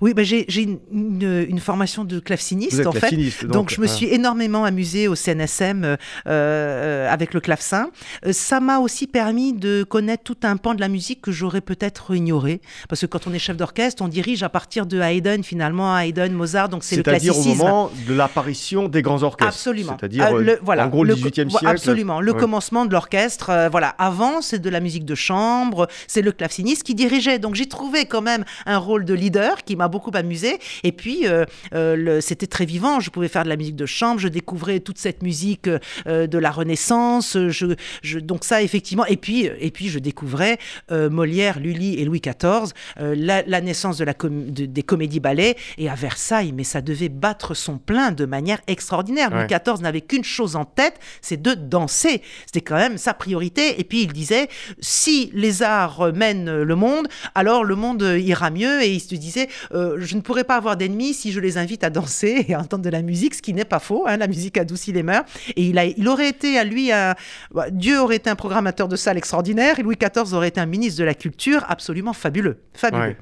[0.00, 0.46] Oui, bah j'ai
[0.92, 3.46] une, formation de claveciniste en fait.
[3.46, 7.90] Donc, je me suis énormément amusée au CNSM euh, euh, avec le clavecin.
[8.26, 11.60] Euh, ça m'a aussi permis de connaître tout un pan de la musique que j'aurais
[11.60, 12.60] peut-être ignoré.
[12.88, 16.32] Parce que quand on est chef d'orchestre, on dirige à partir de Haydn finalement, Haydn,
[16.32, 17.42] Mozart, donc c'est le classicisme.
[17.42, 19.52] C'est-à-dire au moment de l'apparition des grands orchestres.
[19.52, 19.96] Absolument.
[19.98, 20.28] C'est-à-dire
[20.62, 21.66] voilà, en gros le, 18e siècle.
[21.66, 22.20] Absolument.
[22.20, 23.68] Le commencement de l'orchestre.
[23.70, 23.88] voilà.
[23.98, 27.38] Avant, c'est de la musique de chambre, c'est le claveciniste qui dirigeait.
[27.38, 30.58] Donc j'ai trouvé quand même un rôle de leader qui m'a beaucoup amusé.
[30.82, 33.00] Et puis, euh, euh, c'était très vivant.
[33.00, 35.68] Je pouvais faire de la musique de chambre, je découvrais toute cette musique
[36.06, 37.36] euh, de la Renaissance.
[37.36, 39.04] Je, je, donc ça, effectivement.
[39.04, 40.58] Et puis, et puis je découvrais
[40.90, 45.56] Molière, Lully et Louis XIV, la, naissance de la des comédies-ballets.
[45.76, 49.30] Et à Versailles, mais ça devait battre son plein de manière extraordinaire.
[49.30, 52.22] Louis XIV n'avait qu'une chose en tête, c'est de danser.
[52.46, 53.78] C'était quand même sa priorité.
[53.80, 54.48] Et puis, il disait,
[54.80, 58.82] si les arts mènent le monde, alors le monde ira mieux.
[58.82, 61.84] Et il se disait, euh, je ne pourrais pas avoir d'ennemis si je les invite
[61.84, 64.04] à danser et à entendre de la musique, ce qui n'est pas faux.
[64.06, 65.24] Hein, la musique adoucit les mœurs.
[65.56, 67.14] Et il, a, il aurait été à lui un.
[67.52, 70.66] Bah, Dieu aurait été un programmateur de salle extraordinaire et Louis XIV aurait été un
[70.66, 72.58] ministre de la culture absolument fabuleux.
[72.74, 73.16] Fabuleux.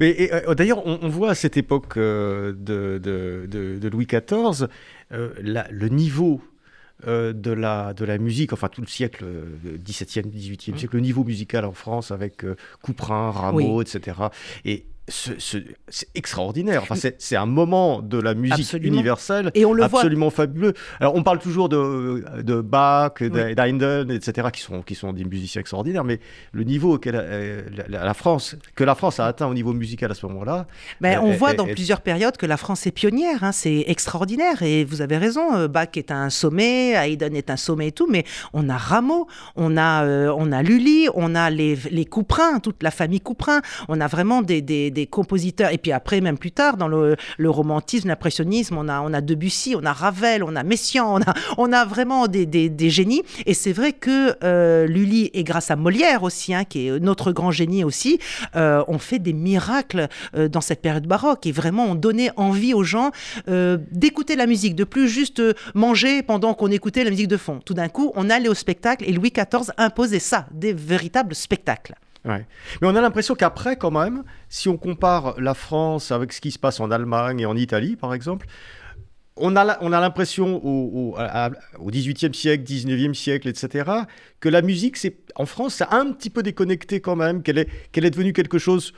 [0.00, 4.68] Mais euh, d'ailleurs, on, voit à cette époque euh, de, de, Louis XIV
[5.10, 6.40] le niveau
[7.06, 9.24] de, la, de la musique, enfin tout le siècle
[9.66, 10.78] 17e, 18e mmh.
[10.78, 12.46] siècle, le niveau musical en France avec
[12.80, 14.16] Couperin, Rameau, etc.
[14.64, 15.64] Et c'est
[16.14, 16.82] extraordinaire.
[16.82, 20.74] Enfin, c'est un moment de la musique universelle et on le absolument fabuleux.
[21.00, 25.60] Alors, on parle toujours de, de Bach, d'Haydn, etc., qui sont, qui sont des musiciens
[25.60, 26.20] extraordinaires, mais
[26.52, 30.14] le niveau que euh, la, France, que la France a atteint au niveau musical à
[30.14, 30.66] ce moment-là.
[31.00, 33.42] Mais on voit dans plusieurs périodes que la France est pionnière.
[33.42, 34.62] Hein, c'est extraordinaire.
[34.62, 38.06] Et vous avez raison, euh, Bach est un sommet, Haydn est un sommet et tout,
[38.08, 42.60] mais on a Rameau, on a, euh, on a Lully, on a les, les Couperins,
[42.60, 43.62] toute la famille Couperin.
[43.88, 47.16] On a vraiment des, des des compositeurs, et puis après, même plus tard, dans le,
[47.38, 51.34] romantisme, l'impressionnisme, on a, on a Debussy, on a Ravel, on a Messiaen, on a,
[51.58, 53.22] on vraiment des, des, génies.
[53.46, 57.32] Et c'est vrai que euh, Lully, et grâce à Molière aussi, hein, qui est notre
[57.32, 58.18] grand génie aussi,
[58.56, 62.74] euh, ont fait des miracles euh, dans cette période baroque et vraiment ont donné envie
[62.74, 63.10] aux gens
[63.90, 65.42] d'écouter la musique, de plus juste
[65.74, 67.60] manger pendant qu'on écoutait la musique de fond.
[67.64, 71.94] Tout d'un coup, on allait au spectacle et Louis XIV imposait ça, des véritables spectacles.
[72.24, 72.46] Mais
[72.82, 76.58] on a l'impression qu'après, quand même, si on compare la France avec ce qui se
[76.58, 78.46] passe en Allemagne et en Italie, par exemple,
[79.36, 81.16] on a, on a l'impression au,
[81.78, 83.90] au, 18e siècle, 19e siècle, etc.,
[84.40, 84.98] que la musique,
[85.36, 88.58] en France, c'est un petit peu déconnecté quand même, qu'elle est, qu'elle est devenue quelque
[88.58, 88.92] chose,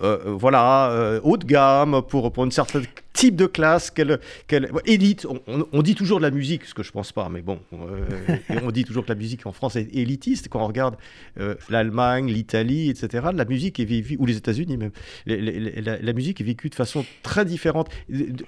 [0.00, 4.70] euh, voilà, euh, haut de gamme pour, pour une certaine type de classe, quelle, quelle
[4.86, 5.26] élite.
[5.46, 8.70] On, dit toujours de la musique, ce que je pense pas, mais bon, euh, on
[8.70, 10.48] dit toujours que la musique en France est élitiste.
[10.48, 10.96] Quand on regarde
[11.38, 14.92] euh, l'Allemagne, l'Italie, etc., la musique est vécue, ou les États-Unis même,
[15.26, 17.88] la, musique est vécue de façon très différente.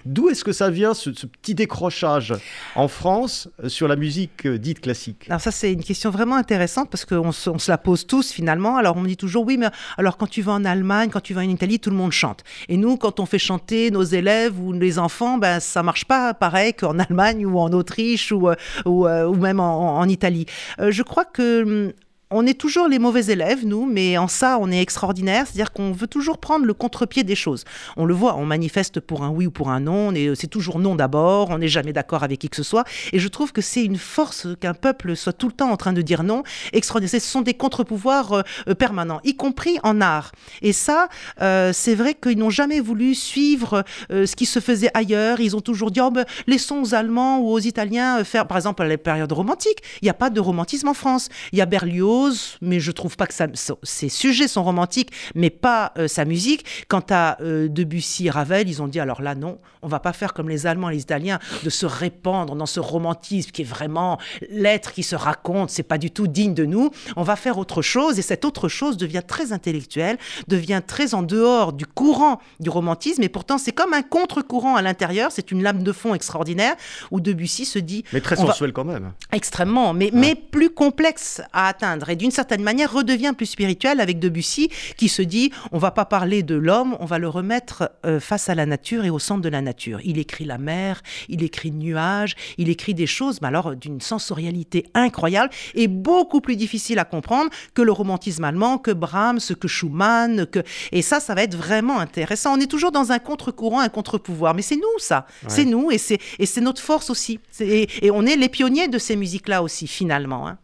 [0.05, 2.35] D'où est-ce que ça vient, ce, petit décrochage
[2.75, 5.27] en France sur la musique euh, dite classique?
[5.29, 8.33] Alors ça, c'est une question vraiment intéressante parce qu'on se, on se la pose tous
[8.33, 8.77] finalement.
[8.77, 9.67] Alors on dit toujours, oui, mais
[9.99, 12.45] alors quand tu vas en Allemagne, quand tu vas en Italie, tout le monde chante.
[12.69, 16.35] Et nous, quand on fait chanter nos élèves ou les enfants, ben, ça marche pas
[16.35, 20.47] pareil qu'en Allemagne ou en Autriche ou, euh, ou, euh, ou même en, en Italie.
[20.81, 21.93] Euh, je crois que hum,
[22.31, 25.47] on est toujours les mauvais élèves, nous, mais en ça, on est extraordinaire.
[25.47, 27.65] C'est-à-dire qu'on veut toujours prendre le contre-pied des choses.
[27.97, 30.13] On le voit, on manifeste pour un oui ou pour un non.
[30.35, 31.51] C'est toujours non d'abord.
[31.51, 32.85] On n'est jamais d'accord avec qui que ce soit.
[33.13, 35.93] Et je trouve que c'est une force qu'un peuple soit tout le temps en train
[35.93, 36.43] de dire non.
[36.73, 37.21] Extraordinaire.
[37.21, 40.33] Ce sont des contre-pouvoirs euh, euh, permanents, y compris en art.
[40.63, 41.09] Et ça,
[41.43, 45.41] euh, c'est vrai qu'ils n'ont jamais voulu suivre ce qui se faisait ailleurs.
[45.41, 48.83] Ils ont toujours dit, oh, ben, laissons aux Allemands ou aux Italiens faire, par exemple,
[48.85, 49.79] les périodes romantiques.
[50.01, 51.29] Il n'y a pas de romantisme en France.
[51.53, 52.14] Il y a Berlioz
[52.61, 53.47] mais je trouve pas que ça,
[53.83, 56.65] ses sujets sont romantiques, mais pas euh, sa musique.
[56.89, 60.33] Quant à euh, Debussy, Ravel, ils ont dit alors là non, on va pas faire
[60.33, 64.19] comme les Allemands et les Italiens de se répandre dans ce romantisme qui est vraiment
[64.51, 66.91] l'être qui se raconte, c'est pas du tout digne de nous.
[67.17, 71.23] On va faire autre chose et cette autre chose devient très intellectuelle, devient très en
[71.23, 75.31] dehors du courant du romantisme et pourtant c'est comme un contre-courant à l'intérieur.
[75.33, 76.77] C'est une lame de fond extraordinaire
[77.11, 79.13] où Debussy se dit mais très sensuel quand même.
[79.33, 84.19] Extrêmement, mais, mais plus complexe à atteindre et d'une certaine manière redevient plus spirituel avec
[84.19, 88.21] Debussy qui se dit on va pas parler de l'homme, on va le remettre euh,
[88.21, 90.01] face à la nature et au centre de la nature.
[90.05, 94.85] Il écrit la mer, il écrit nuages, il écrit des choses, mais alors d'une sensorialité
[94.95, 100.47] incroyable et beaucoup plus difficile à comprendre que le romantisme allemand, que Brahms, que Schumann,
[100.47, 100.63] que
[100.93, 102.57] et ça, ça va être vraiment intéressant.
[102.57, 105.99] On est toujours dans un contre-courant, un contre-pouvoir, mais c'est nous ça, c'est nous et
[105.99, 107.41] c'est et c'est notre force aussi.
[107.61, 110.49] Et, et, on est les pionniers de ces musiques-là aussi finalement.
[110.49, 110.59] Hein.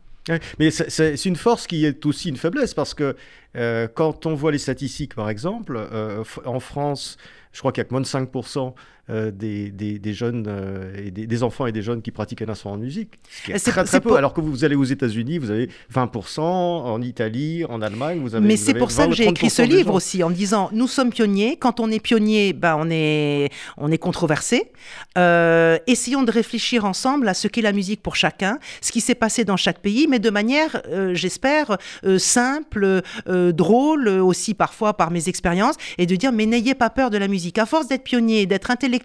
[0.59, 3.17] Mais c'est une force qui est aussi une faiblesse parce que
[3.57, 7.17] euh, quand on voit les statistiques, par exemple, euh, en France,
[7.53, 8.75] je crois qu'il y a que moins de 5%
[9.11, 12.77] euh, des, des, jeunes, euh, et des, enfants et des jeunes qui pratiquent un instrument
[12.77, 13.19] de musique.
[13.29, 14.15] Ce qui très très peu.
[14.15, 18.47] Alors que vous allez aux États-Unis, vous avez 20%, en Italie, en Allemagne, vous avez.
[18.47, 21.57] Mais c'est pour ça que j'ai écrit ce livre aussi, en disant nous sommes pionniers.
[21.57, 24.71] Quand on est pionnier, ben, on, est, on est controversé.
[25.19, 29.17] Euh, essayons de réfléchir ensemble à ce qu'est la musique pour chacun, ce qui s'est
[29.17, 30.83] passé dans chaque pays, mais de manière,
[31.15, 31.79] j'espère,
[32.19, 37.19] simple, drôle aussi parfois par mes expériences, et de dire mais n'ayez pas peur de
[37.19, 37.59] la musique.
[37.59, 39.00] À force d'être pionnier, d'être intellectuel,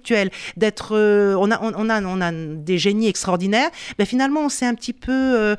[0.58, 4.66] d'être, euh, on, a, on, a, on a des génies extraordinaires, ben finalement on s'est
[4.66, 5.56] un petit peu euh,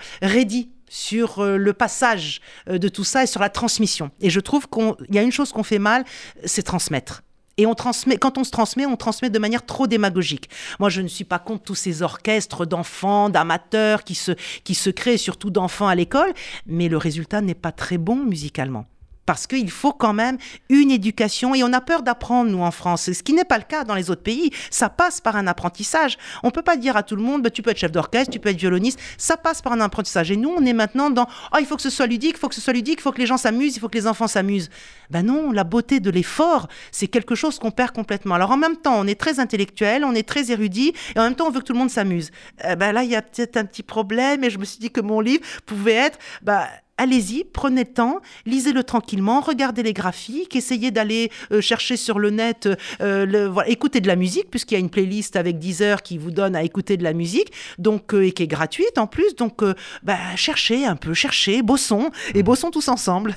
[0.89, 4.11] sur euh, le passage de tout ça et sur la transmission.
[4.21, 6.05] Et je trouve qu'il y a une chose qu'on fait mal,
[6.45, 7.23] c'est transmettre.
[7.59, 10.51] Et on transmet, quand on se transmet, on transmet de manière trop démagogique.
[10.79, 14.91] Moi, je ne suis pas contre tous ces orchestres d'enfants, d'amateurs qui se, qui se
[14.91, 16.33] créent, surtout d'enfants à l'école,
[16.67, 18.87] mais le résultat n'est pas très bon musicalement
[19.27, 23.13] parce qu'il faut quand même une éducation et on a peur d'apprendre, nous, en France,
[23.13, 24.51] ce qui n'est pas le cas dans les autres pays.
[24.71, 26.17] Ça passe par un apprentissage.
[26.43, 28.33] On ne peut pas dire à tout le monde, bah, tu peux être chef d'orchestre,
[28.33, 30.31] tu peux être violoniste, ça passe par un apprentissage.
[30.31, 32.49] Et nous, on est maintenant dans, oh, il faut que ce soit ludique, il faut
[32.49, 34.29] que ce soit ludique, il faut que les gens s'amusent, il faut que les enfants
[34.29, 34.71] s'amusent.
[35.11, 38.35] Ben non, la beauté de l'effort, c'est quelque chose qu'on perd complètement.
[38.37, 41.35] Alors en même temps, on est très intellectuel, on est très érudit, et en même
[41.35, 42.31] temps, on veut que tout le monde s'amuse.
[42.65, 44.91] Eh ben là, il y a peut-être un petit problème, et je me suis dit
[44.91, 50.57] que mon livre pouvait être, bah, allez-y, prenez le temps, lisez-le tranquillement, regardez les graphiques,
[50.57, 52.69] essayez d'aller euh, chercher sur le net,
[53.01, 56.03] euh, le, voilà, écoutez de la musique, puisqu'il y a une playlist avec 10 heures
[56.03, 59.07] qui vous donne à écouter de la musique, donc euh, et qui est gratuite en
[59.07, 59.37] plus.
[59.37, 59.63] Donc,
[60.03, 63.37] bah, cherchez un peu, cherchez, bossons et bossons tous ensemble.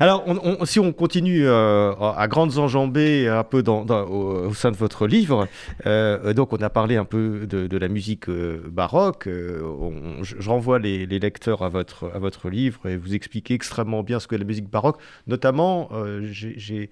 [0.00, 0.24] Alors,
[0.64, 5.46] si on continue à grandes enjambées un peu dans, au, sein de votre livre,
[5.84, 9.26] donc on a parlé un peu de, la musique baroque.
[9.26, 14.20] je, renvoie les, les, lecteurs à votre, à votre livre et vous expliquez extrêmement bien
[14.20, 15.00] ce qu'est la musique baroque.
[15.26, 16.90] Notamment, euh, j'ai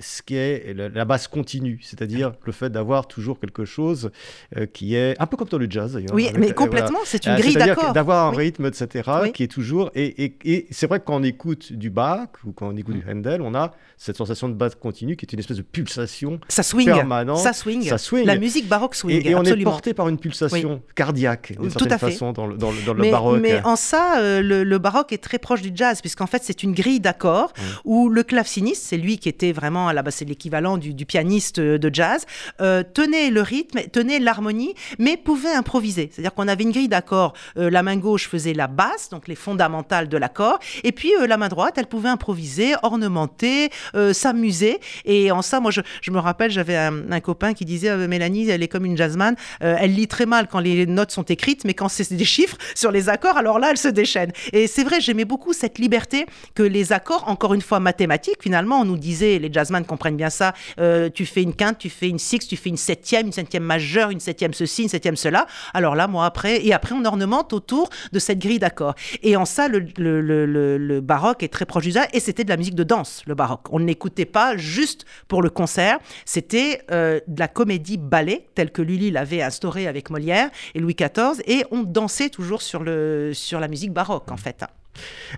[0.00, 4.10] ce qui est la, base continue, c'est-à-dire le fait d'avoir toujours quelque chose
[4.56, 6.12] euh, qui est un peu comme dans le jazz d'ailleurs.
[6.12, 7.92] Oui, mais complètement, c'est une grille d'accord.
[7.92, 9.90] D'avoir un rythme, etc., qui est toujours.
[9.94, 13.04] Et, et, c'est vrai que quand on écoute du Bach ou quand on écoute du
[13.04, 13.18] mm.
[13.18, 16.62] Handel, on a cette sensation de base continue qui est une espèce de pulsation ça
[16.62, 17.38] swing, permanente.
[17.38, 17.82] Ça swing.
[17.88, 18.26] Ça swing.
[18.26, 19.26] La musique baroque swing.
[19.26, 23.10] Et, on est porté par une pulsation cardiaque d'une certaine façon dans le, dans le,
[23.10, 23.40] baroque.
[23.40, 26.72] Mais en ça, euh, le, baroque est très proche du jazz, puisqu'en fait, c'est une
[26.72, 27.62] grille d'accords mm.
[27.84, 31.60] où le claveciniste, c'est lui qui était vraiment carrément, là, bas c'est l'équivalent du, pianiste
[31.60, 32.26] de jazz,
[32.58, 36.10] tenait le rythme, tenait l'harmonie, mais pouvait improviser.
[36.12, 37.32] C'est-à-dire qu'on avait une grille d'accords.
[37.56, 41.48] la main gauche faisait la basse, donc les fondamentales de l'accord, et puis la main
[41.48, 43.70] droite, elle pouvait improviser, ornementer,
[44.12, 44.80] s'amuser.
[45.04, 48.68] Et en ça, moi, je, me rappelle, j'avais un, copain qui disait Mélanie, elle est
[48.68, 52.12] comme une jazzman, elle lit très mal quand les notes sont écrites, mais quand c'est
[52.12, 54.32] des chiffres sur les accords, alors là, elle se déchaîne.
[54.52, 58.80] Et c'est vrai, j'aimais beaucoup cette liberté que les accords, encore une fois mathématiques, finalement,
[58.80, 59.50] on nous disait, les
[59.86, 62.76] comprennent bien ça, euh, tu fais une quinte, tu fais une six, tu fais une
[62.76, 65.46] septième, une septième majeure, une septième ceci, une septième cela.
[65.74, 68.94] Alors là, moi, après, et après, on ornemente autour de cette grille d'accords.
[69.22, 72.74] Et en ça, le, baroque est très proche du jazz, et c'était de la musique
[72.74, 73.66] de danse, le baroque.
[73.70, 78.82] On n'écoutait pas juste pour le concert, c'était euh, de la comédie ballet, telle que
[78.82, 83.60] Lully l'avait instaurée avec Molière et Louis XIV, et on dansait toujours sur, le, sur
[83.60, 84.64] la musique baroque, en fait.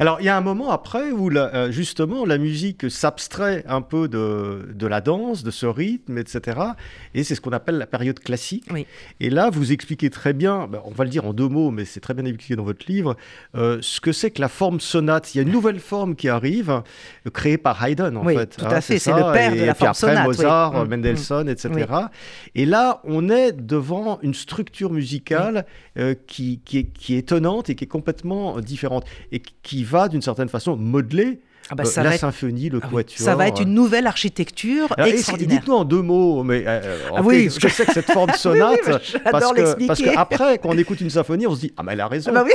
[0.01, 4.09] Alors, il y a un moment après où, euh, justement, la musique s'abstrait un peu
[4.09, 6.59] de, de, la danse, de ce rythme, etc.
[7.15, 8.65] Et c'est ce qu'on appelle la période classique.
[9.21, 11.85] Et là, vous expliquez très bien, ben, on va le dire en deux mots, mais
[11.85, 13.17] c'est très bien expliqué dans votre livre,
[13.55, 15.35] euh, ce que c'est que la forme sonate.
[15.35, 18.57] Il y a une nouvelle forme qui arrive, euh, créée par Haydn, en oui, fait.
[18.57, 20.89] Tout à hein, fait, c'est le père de la forme puis après, Mozart, mm, mm.
[20.89, 21.87] Mendelssohn, etc.
[22.55, 25.67] Et là, on est devant une structure musicale
[26.27, 29.05] qui, qui, est, qui est étonnante et qui est complètement différente.
[29.31, 33.25] Et qui va d'une certaine façon modeler ah bah, euh, la symphonie, le ah quatuor.
[33.25, 35.61] Ça va être une nouvelle architecture extraordinaire.
[35.61, 38.81] Dites-nous en deux mots, mais euh, ah oui, ce que c'est que cette forme sonate,
[39.31, 42.01] parce, que, parce qu'après, quand on écoute une symphonie, on se dit ah mais elle
[42.01, 42.33] a raison.
[42.33, 42.53] bah oui.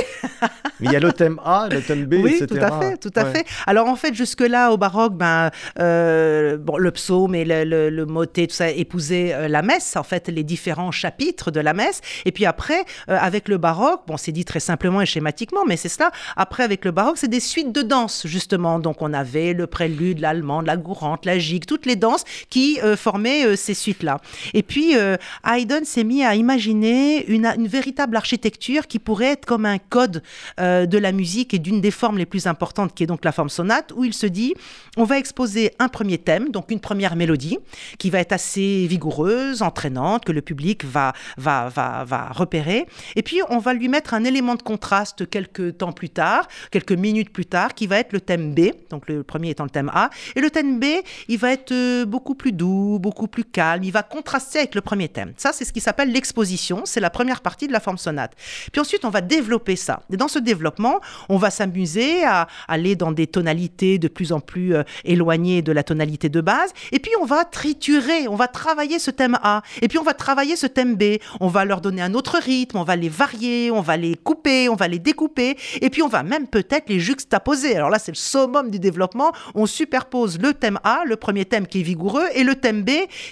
[0.80, 2.46] mais il y a le thème A, le thème B, oui, etc.
[2.46, 3.46] tout à fait, tout à fait.
[3.66, 8.06] Alors en fait, jusque là au baroque, ben euh, bon, le psaume et le, le,
[8.06, 12.00] motet, tout ça épousaient la messe, en fait, les différents chapitres de la messe.
[12.24, 15.88] Et puis après, avec le baroque, bon, c'est dit très simplement et schématiquement, mais c'est
[15.88, 16.10] cela.
[16.36, 18.78] Après, avec le baroque, c'est des suites de danse justement.
[18.78, 22.96] Donc on avait le prélude, l'allemand, la gourante, la gigue, toutes les danses qui euh,
[22.96, 24.20] formaient euh, ces suites-là.
[24.54, 29.44] Et puis euh, Haydn s'est mis à imaginer une, une, véritable architecture qui pourrait être
[29.44, 30.22] comme un code
[30.58, 33.48] de la musique et d'une des formes les plus importantes qui est donc la forme
[33.48, 34.54] sonate, où il se dit
[34.96, 37.58] on va exposer un premier thème, donc une première mélodie
[37.98, 42.86] qui va être assez vigoureuse, entraînante, que le public va, va, va, va repérer.
[43.16, 46.92] Et puis on va lui mettre un élément de contraste quelques temps plus tard, quelques
[46.92, 49.90] minutes plus tard, qui va être le thème B, donc le premier étant le thème
[49.94, 50.10] A.
[50.36, 50.84] Et le thème B,
[51.28, 54.80] il va être euh, beaucoup plus doux, beaucoup plus calme, il va contraster avec le
[54.80, 55.32] premier thème.
[55.36, 58.32] Ça, c'est ce qui s'appelle l'exposition, c'est la première partie de la forme sonate.
[58.72, 60.02] Puis ensuite, on va développer ça.
[60.12, 64.40] Et dans ce développement, on va s'amuser à aller dans des tonalités de plus en
[64.40, 66.72] plus euh, éloignées de la tonalité de base.
[66.92, 69.62] Et puis, on va triturer, on va travailler ce thème A.
[69.82, 71.18] Et puis, on va travailler ce thème B.
[71.40, 74.68] On va leur donner un autre rythme, on va les varier, on va les couper,
[74.68, 75.56] on va les découper.
[75.80, 77.76] Et puis, on va même peut-être les juxtaposer.
[77.76, 81.66] Alors là, c'est le summum du développement, on superpose le thème A, le premier thème
[81.66, 82.90] qui est vigoureux, et le thème B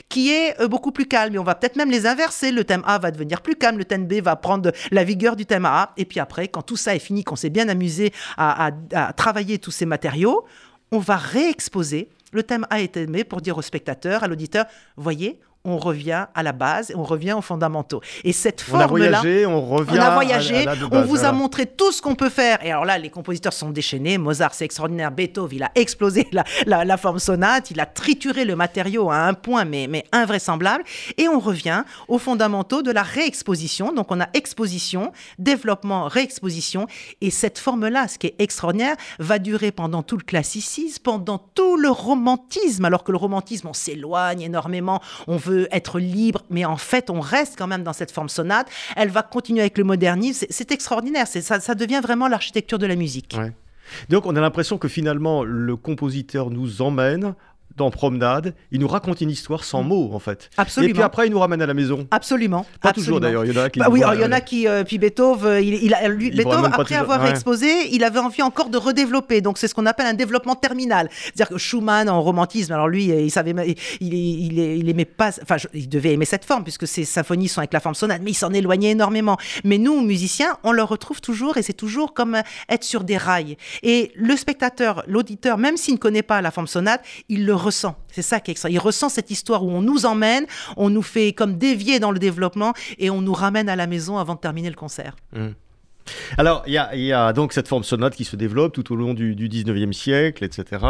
[0.09, 1.35] qui est euh, beaucoup plus calme.
[1.35, 2.53] Et on va peut-être même les inverser.
[2.53, 5.47] Le thème A va devenir plus calme, le thème B va prendre la vigueur du
[5.47, 5.93] thème A.
[5.97, 8.71] Et puis après, quand tout ça est fini, qu'on s'est bien amusé à,
[9.17, 10.45] travailler tous ces matériaux,
[10.93, 15.41] on va réexposer le thème A est aimé pour dire au spectateur, à l'auditeur, voyez,
[15.67, 18.01] on revient à la base, on revient aux fondamentaux.
[18.25, 19.99] Et cette forme-là, on a voyagé, on revient.
[19.99, 22.65] On a voyagé, on vous a montré tout ce qu'on peut faire.
[22.65, 24.17] Et alors là, les compositeurs sont déchaînés.
[24.17, 25.11] Mozart, c'est extraordinaire.
[25.11, 26.29] Beethoven, il a explosé
[26.67, 30.85] la, forme sonate, il a trituré le matériau à un point, mais, mais invraisemblable.
[31.19, 33.93] Et on revient aux fondamentaux de la réexposition.
[33.93, 36.87] Donc on a exposition, développement, réexposition.
[37.21, 41.77] Et cette forme-là, ce qui est extraordinaire, va durer pendant tout le classicisme, pendant tout
[41.77, 42.85] le romantisme.
[42.85, 47.21] Alors que le romantisme, on s'éloigne énormément, on veut être libre, mais en fait, on
[47.21, 48.69] reste quand même dans cette forme sonate.
[48.97, 50.47] Elle va continuer avec le modernisme.
[50.51, 51.27] C'est extraordinaire.
[51.27, 53.37] Ça, devient vraiment l'architecture de la musique.
[54.09, 57.35] Donc, on a l'impression que finalement, le compositeur nous emmène
[57.77, 59.89] dans Promenade, il nous raconte une histoire sans mm.
[59.89, 60.51] mots en fait.
[60.57, 60.91] Absolument.
[60.91, 62.07] Et puis après, il nous ramène à la maison.
[62.11, 62.67] Absolument.
[62.81, 63.45] Pas toujours d'ailleurs.
[63.45, 63.79] Il y en a qui.
[63.79, 64.67] Bah oui, il y en a qui.
[64.67, 68.71] Euh, puis Beethoven, euh, il, a, lui, Beethoven après avoir exposé, il avait envie encore
[68.71, 69.41] de redévelopper.
[69.41, 71.09] Donc c'est ce qu'on appelle un développement terminal.
[71.25, 73.55] C'est-à-dire que Schumann en romantisme, alors lui, il savait,
[74.01, 77.61] il, il, il, aimait pas, enfin, il devait aimer cette forme puisque ses symphonies sont
[77.61, 79.37] avec la forme sonate, mais il s'en éloignait énormément.
[79.65, 83.57] Mais nous, musiciens, on le retrouve toujours et c'est toujours comme être sur des rails.
[83.83, 87.97] Et le spectateur, l'auditeur, même s'il ne connaît pas la forme sonate, il le ressent.
[88.13, 88.71] C'est ça qui est extra.
[88.71, 92.19] Il ressent cette histoire où on nous emmène, on nous fait comme dévier dans le
[92.19, 95.17] développement et on nous ramène à la maison avant de terminer le concert.
[95.33, 95.49] Mmh.
[96.39, 99.35] Alors, il y, a, donc cette forme sonate qui se développe tout au long du,
[99.35, 100.85] du 19e siècle, etc.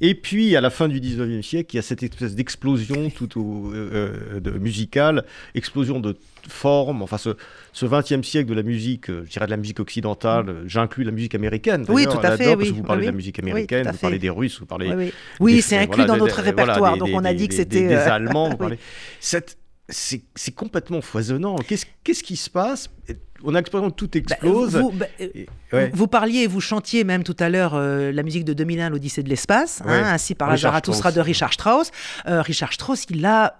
[0.00, 3.40] Et puis, à la fin du 19e siècle, il y a cette espèce d'explosion tout
[3.40, 5.24] au, euh, de musicale,
[5.54, 6.16] explosion de
[6.48, 7.30] formes, enfin ce,
[7.72, 10.68] ce 20e siècle de la musique, euh, je dirais de la musique occidentale, mm.
[10.68, 11.84] j'inclus la musique américaine.
[11.88, 12.54] Oui, tout à fait.
[12.54, 12.70] Oui.
[12.70, 15.12] vous parlez de la musique américaine, vous parlez des Russes, vous parlez...
[15.40, 17.88] Oui, c'est inclus dans notre répertoire, donc on a dit que c'était...
[17.88, 18.78] Des, Allemands, vous parlez...
[19.20, 19.56] Cette,
[19.88, 21.56] c'est complètement foisonnant.
[21.56, 22.88] Qu'est-ce qui se passe?
[23.42, 24.72] On a l'impression que tout bah, explose.
[24.94, 28.88] Bah, euh, vous, parliez, vous chantiez même tout à l'heure euh, la musique de 2001,
[28.88, 31.90] l'Odyssée de l'espace, hein, ainsi par la Zarathustra de Richard Strauss.
[32.26, 33.56] Euh, Richard Strauss, il a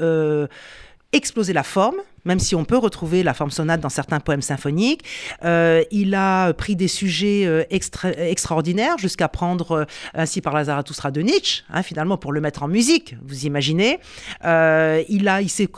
[1.13, 5.05] explosé la forme même si on peut retrouver la forme sonate dans certains poèmes symphoniques.
[5.45, 11.11] Euh, il a pris des sujets euh, extraordinaires jusqu'à prendre euh, ainsi par la Zarathustra
[11.11, 13.99] de Nietzsche, hein, finalement pour le mettre en musique, vous imaginez.
[14.45, 15.25] il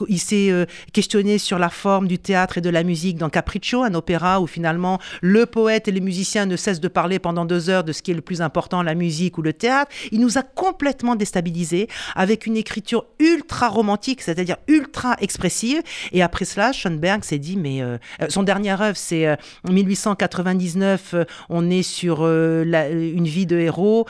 [0.08, 3.94] il s'est questionné sur la forme du théâtre et de la musique dans Capriccio, un
[3.94, 7.84] opéra où finalement le poète et les musiciens ne cessent de parler pendant deux heures
[7.84, 9.90] de ce qui est le plus important, la musique ou le théâtre.
[10.12, 15.82] Il nous a complètement déstabilisés avec une écriture ultra romantique, c'est-à-dire ultra expressive.
[16.12, 19.36] Et après après cela, Schoenberg s'est dit, mais euh, euh, son dernier œuvre, c'est euh,
[19.66, 21.14] en 1899,
[21.48, 24.06] on est sur une vie de héros,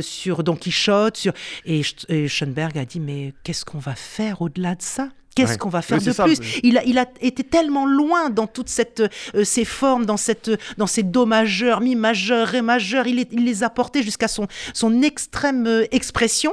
[0.00, 1.32] sur Don Quichotte, sur...
[1.64, 1.82] Et,
[2.26, 5.10] Schoenberg a dit, mais qu'est-ce qu'on va faire au-delà de ça?
[5.36, 6.60] Qu'est-ce qu'on va faire de plus?
[6.64, 9.04] il, a, il a été tellement loin dans toutes cette,
[9.44, 13.06] ces formes, dans, cette, dans ces do majeurs, mi majeurs, ré majeurs.
[13.06, 16.52] Il, il les a portés jusqu'à son, son extrême expression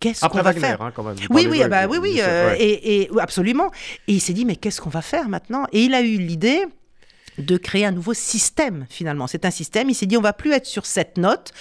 [0.00, 1.16] qu'est-ce qu'on va faire hein, quand même.
[1.30, 3.70] Oui, oui, bah, oui, oui, euh, et, et, absolument.
[4.06, 5.66] Et il s'est dit, mais qu'est-ce qu'on va faire maintenant?
[5.72, 6.66] Et il a eu l'idée
[7.38, 9.26] de créer un nouveau système finalement.
[9.26, 11.52] C'est un système, il s'est dit on va plus être sur cette note,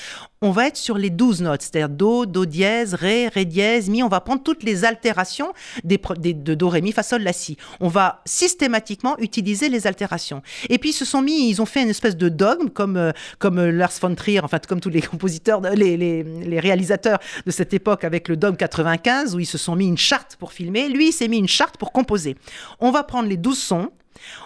[0.42, 4.04] on va être sur les douze notes, c'est-à-dire Do, Do dièse, Ré, Ré dièse, Mi,
[4.04, 5.54] on va prendre toutes les altérations
[5.84, 7.58] des, de Do, Ré, Mi, Fa, Sol, La, Si.
[7.80, 10.42] On va systématiquement utiliser les altérations.
[10.70, 13.12] Et puis ils se sont mis, ils ont fait une espèce de dogme comme, euh,
[13.40, 17.74] comme euh, Lars von Trier, enfin comme tous les compositeurs, les, les, réalisateurs de cette
[17.74, 20.90] époque avec le dogme 95 où ils se sont mis une charte pour filmer.
[20.90, 22.36] Lui, il s'est mis une charte pour composer.
[22.80, 23.92] On va prendre les douze sons,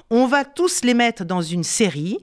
[0.10, 2.18] on va tous les mettre dans une série.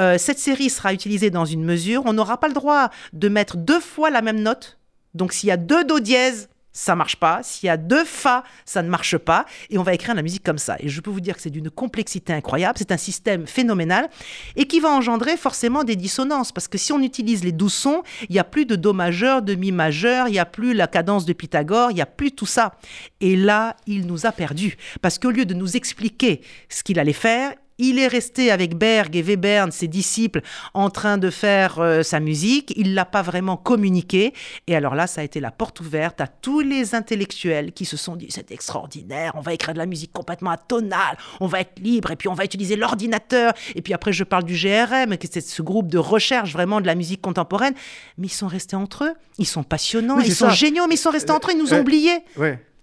[0.00, 2.02] Euh, cette série sera utilisée dans une mesure.
[2.06, 4.78] On n'aura pas le droit de mettre deux fois la même note.
[5.14, 7.42] Donc s'il y a deux do dièse, ça marche pas.
[7.42, 9.44] S'il y a deux fa, ça ne marche pas.
[9.70, 10.76] Et on va écrire la musique comme ça.
[10.80, 12.78] Et je peux vous dire que c'est d'une complexité incroyable.
[12.78, 14.08] C'est un système phénoménal
[14.56, 16.52] et qui va engendrer forcément des dissonances.
[16.52, 19.42] Parce que si on utilise les douze sons, il n'y a plus de do majeur,
[19.42, 22.32] de mi majeur, il n'y a plus la cadence de Pythagore, il n'y a plus
[22.32, 22.74] tout ça.
[23.20, 24.76] Et là, il nous a perdus.
[25.00, 29.14] Parce qu'au lieu de nous expliquer ce qu'il allait faire, il est resté avec Berg
[29.16, 30.40] et Webern, ses disciples,
[30.74, 32.72] en train de faire euh, sa musique.
[32.76, 34.32] Il l'a pas vraiment communiqué.
[34.66, 37.96] Et alors là, ça a été la porte ouverte à tous les intellectuels qui se
[37.96, 41.78] sont dit c'est extraordinaire, on va écrire de la musique complètement atonale, on va être
[41.80, 43.52] libre, et puis on va utiliser l'ordinateur.
[43.74, 46.86] Et puis après, je parle du GRM, qui c'est ce groupe de recherche vraiment de
[46.86, 47.74] la musique contemporaine.
[48.18, 49.12] Mais ils sont restés entre eux.
[49.38, 51.80] Ils sont passionnants, ils sont géniaux, mais ils sont restés entre eux, ils nous ont
[51.80, 52.20] oubliés.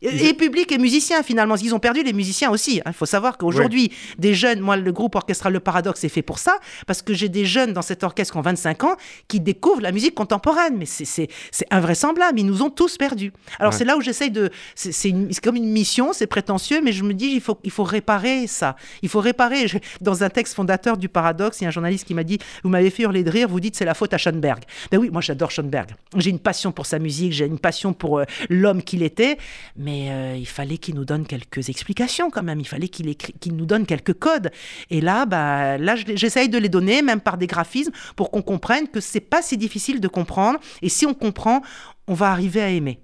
[0.02, 1.56] Et, public et musiciens, finalement.
[1.56, 2.78] Ils ont perdu les musiciens aussi.
[2.78, 2.94] Il hein.
[2.94, 6.58] faut savoir qu'aujourd'hui, des jeunes, moi, le groupe orchestral Le Paradoxe est fait pour ça,
[6.88, 8.96] parce que j'ai des jeunes dans cet orchestre qui ont 25 ans
[9.28, 10.78] qui découvrent la musique contemporaine.
[10.78, 11.28] Mais c'est
[11.70, 12.40] invraisemblable.
[12.40, 13.34] Ils nous ont tous perdus.
[13.60, 14.50] Alors, c'est là où j'essaye de.
[14.76, 18.48] C'est comme une mission, c'est prétentieux, mais je me dis, il faut, il faut réparer
[18.48, 18.76] ça.
[19.02, 19.66] Il faut réparer.
[20.02, 22.70] dans un texte fondateur du Paradoxe, il y a un journaliste qui m'a dit Vous
[22.70, 24.64] m'avez fait hurler de rire, vous dites c'est la faute à Schoenberg.
[24.92, 25.90] Ben oui, moi, j'adore Schoenberg.
[26.16, 29.38] J'ai une passion pour sa musique, j'ai une passion pour euh, l'homme qu'il était.
[29.76, 33.56] Mais mais euh, il fallait qu'il nous donne quelques explications quand même, il fallait qu'il
[33.56, 34.52] nous donne quelques codes.
[34.90, 38.88] Et là, bah, là j'essaye de les donner, même par des graphismes, pour qu'on comprenne
[38.88, 40.60] que c'est pas si difficile de comprendre.
[40.82, 41.62] Et si on comprend,
[42.08, 43.00] on va arriver à aimer.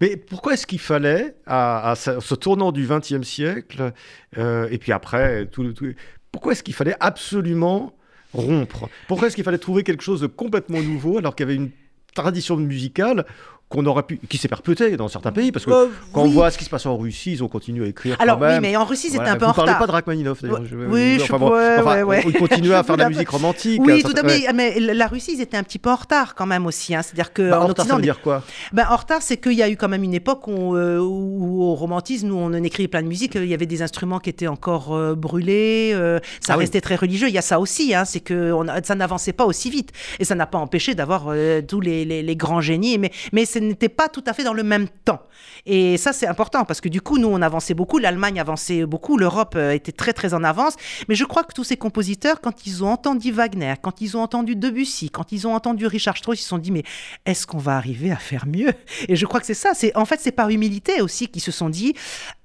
[0.00, 3.92] Mais pourquoi est-ce qu'il fallait, à, ce tournant du XXe siècle,
[4.38, 5.92] euh, et puis après, tout, tout,
[6.30, 7.94] pourquoi est-ce qu'il fallait absolument
[8.32, 8.88] rompre?
[9.08, 11.70] Pourquoi est-ce qu'il fallait trouver quelque chose de complètement nouveau alors qu'il y avait une
[12.14, 13.26] tradition musicale
[13.68, 16.52] qu'on aurait pu, qui s'est perpétué dans certains pays, parce que euh, quand on voit
[16.52, 18.16] ce qui se passe en Russie, ils ont continué à écrire.
[18.20, 18.62] Alors quand même.
[18.62, 19.64] oui, mais en Russie, c'était un peu en retard.
[19.64, 20.60] Vous parlez pas de Rachmaninoff d'ailleurs.
[20.88, 23.82] Oui, je, enfin, ouais, Ils continuaient à faire de la musique romantique.
[23.84, 24.52] Oui, tout à fait.
[24.52, 26.94] Mais la Russie, ils étaient un petit peu en retard quand même aussi.
[26.94, 27.02] Hein.
[27.02, 28.44] C'est-à-dire que bah, en, retard, ça veut dire quoi?
[28.72, 31.64] ben, En retard, c'est qu'il y a eu quand même une époque où, euh, où
[31.64, 34.46] au romantisme, où on écrivait plein de musique, il y avait des instruments qui étaient
[34.46, 35.92] encore euh, brûlés.
[36.40, 37.26] ça ah restait très religieux.
[37.26, 37.94] Il y a ça aussi.
[37.94, 39.90] Hein, c'est que on, ça n'avançait pas aussi vite,
[40.20, 41.34] et ça n'a pas empêché d'avoir
[41.66, 42.98] tous les, les, les, grands génies.
[42.98, 45.22] Mais, mais ce n'était pas tout à fait dans le même temps.
[45.64, 49.16] Et ça, c'est important parce que du coup, nous, on avançait beaucoup, l'Allemagne avançait beaucoup,
[49.16, 50.74] l'Europe euh, était très, très en avance.
[51.08, 54.20] Mais je crois que tous ces compositeurs, quand ils ont entendu Wagner, quand ils ont
[54.20, 56.82] entendu Debussy, quand ils ont entendu Richard Strauss, ils se sont dit, mais
[57.24, 58.72] est-ce qu'on va arriver à faire mieux?
[59.08, 59.70] Et je crois que c'est ça.
[59.74, 61.94] C'est En fait, c'est par humilité aussi qu'ils se sont dit,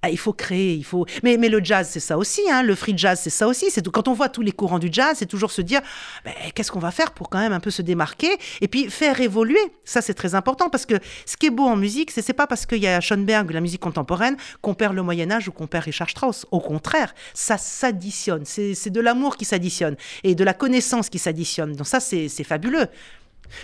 [0.01, 1.05] ah, il faut créer, il faut.
[1.23, 3.69] Mais, mais le jazz, c'est ça aussi, hein, le free jazz, c'est ça aussi.
[3.69, 5.81] C'est quand on voit tous les courants du jazz, c'est toujours se dire,
[6.25, 8.31] ben, qu'est-ce qu'on va faire pour quand même un peu se démarquer
[8.61, 9.59] et puis faire évoluer?
[9.83, 12.47] Ça, c'est très important parce que ce qui est beau en musique, c'est c'est pas
[12.47, 15.67] parce qu'il y a Schoenberg, la musique contemporaine, qu'on perd le Moyen Âge ou qu'on
[15.67, 16.45] perd Richard Strauss.
[16.51, 18.45] Au contraire, ça s'additionne.
[18.45, 21.73] C'est de l'amour qui s'additionne et de la connaissance qui s'additionne.
[21.73, 22.87] Donc ça, c'est fabuleux.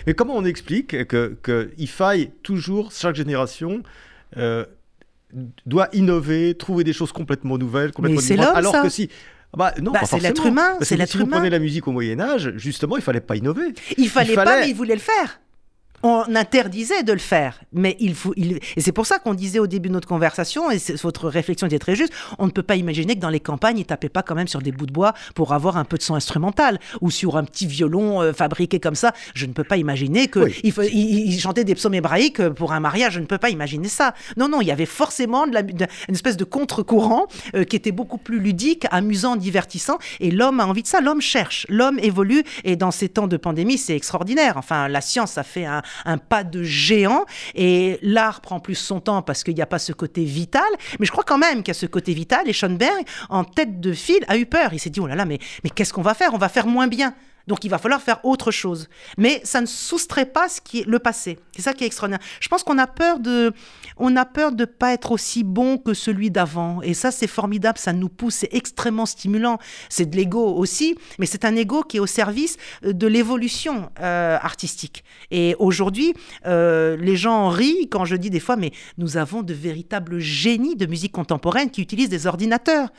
[0.06, 3.82] Mais comment on explique qu'il que faille toujours, chaque génération,
[4.36, 4.66] euh,
[5.64, 8.82] doit innover, trouver des choses complètement nouvelles, complètement Mais c'est l'homme, Alors ça.
[8.82, 9.08] que si
[9.56, 10.76] bah, non, bah, c'est l'être humain.
[10.82, 11.24] C'est l'être si humain.
[11.24, 13.72] vous prenez la musique au Moyen Âge, justement, il fallait pas innover.
[13.96, 14.50] Il fallait, il fallait...
[14.50, 15.40] pas, mais il voulait le faire
[16.02, 17.60] on interdisait de le faire.
[17.72, 18.58] Mais il faut, il...
[18.76, 21.78] et c'est pour ça qu'on disait au début de notre conversation, et votre réflexion était
[21.78, 24.34] très juste, on ne peut pas imaginer que dans les campagnes, ils tapaient pas quand
[24.34, 27.36] même sur des bouts de bois pour avoir un peu de son instrumental ou sur
[27.36, 29.12] un petit violon euh, fabriqué comme ça.
[29.34, 30.60] Je ne peux pas imaginer que oui.
[30.62, 33.14] il, faut, il, il, chantait des psaumes hébraïques pour un mariage.
[33.14, 34.14] Je ne peux pas imaginer ça.
[34.36, 37.76] Non, non, il y avait forcément de la, de, une espèce de contre-courant euh, qui
[37.76, 39.98] était beaucoup plus ludique, amusant, divertissant.
[40.20, 41.00] Et l'homme a envie de ça.
[41.00, 42.44] L'homme cherche, l'homme évolue.
[42.64, 44.56] Et dans ces temps de pandémie, c'est extraordinaire.
[44.56, 47.24] Enfin, la science a fait un, un pas de géant
[47.54, 50.68] et l'art prend plus son temps parce qu'il n'y a pas ce côté vital.
[50.98, 53.80] Mais je crois quand même qu'il y a ce côté vital et Schoenberg, en tête
[53.80, 54.72] de file, a eu peur.
[54.72, 56.34] Il s'est dit, oh là là, mais, mais qu'est-ce qu'on va faire?
[56.34, 57.14] On va faire moins bien.
[57.48, 58.88] Donc il va falloir faire autre chose.
[59.16, 61.38] Mais ça ne soustrait pas ce qui est le passé.
[61.56, 62.24] C'est ça qui est extraordinaire.
[62.40, 63.52] Je pense qu'on a peur de,
[63.96, 66.82] on a peur de pas être aussi bon que celui d'avant.
[66.82, 69.58] Et ça c'est formidable, ça nous pousse, c'est extrêmement stimulant.
[69.88, 74.38] C'est de l'ego aussi, mais c'est un ego qui est au service de l'évolution euh,
[74.40, 75.02] artistique.
[75.30, 76.12] Et aujourd'hui,
[76.46, 80.76] euh, les gens rient quand je dis des fois, mais nous avons de véritables génies
[80.76, 82.90] de musique contemporaine qui utilisent des ordinateurs.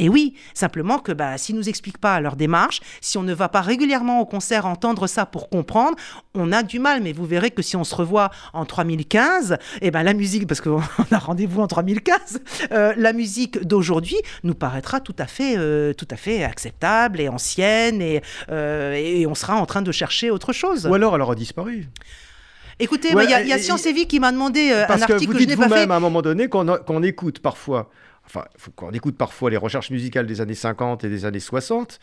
[0.00, 3.34] Et oui, simplement que bah, s'ils ne nous expliquent pas leur démarche, si on ne
[3.34, 5.94] va pas régulièrement au concert entendre ça pour comprendre,
[6.34, 7.02] on a du mal.
[7.02, 10.62] Mais vous verrez que si on se revoit en 3015, eh ben, la musique, parce
[10.62, 10.80] qu'on
[11.10, 12.40] a rendez-vous en 3015,
[12.72, 17.28] euh, la musique d'aujourd'hui nous paraîtra tout à fait, euh, tout à fait acceptable et
[17.28, 20.86] ancienne et, euh, et on sera en train de chercher autre chose.
[20.86, 21.88] Ou alors elle aura disparu.
[22.78, 25.26] Écoutez, il ouais, y, y, a Science et Vie qui m'a demandé un article que,
[25.26, 25.68] vous que je n'ai pas fait.
[25.68, 27.90] vous-même à un moment donné qu'on qu écoute parfois
[28.34, 28.44] enfin,
[28.76, 31.98] quand on écoute parfois les recherches musicales des années 50 et des années 60,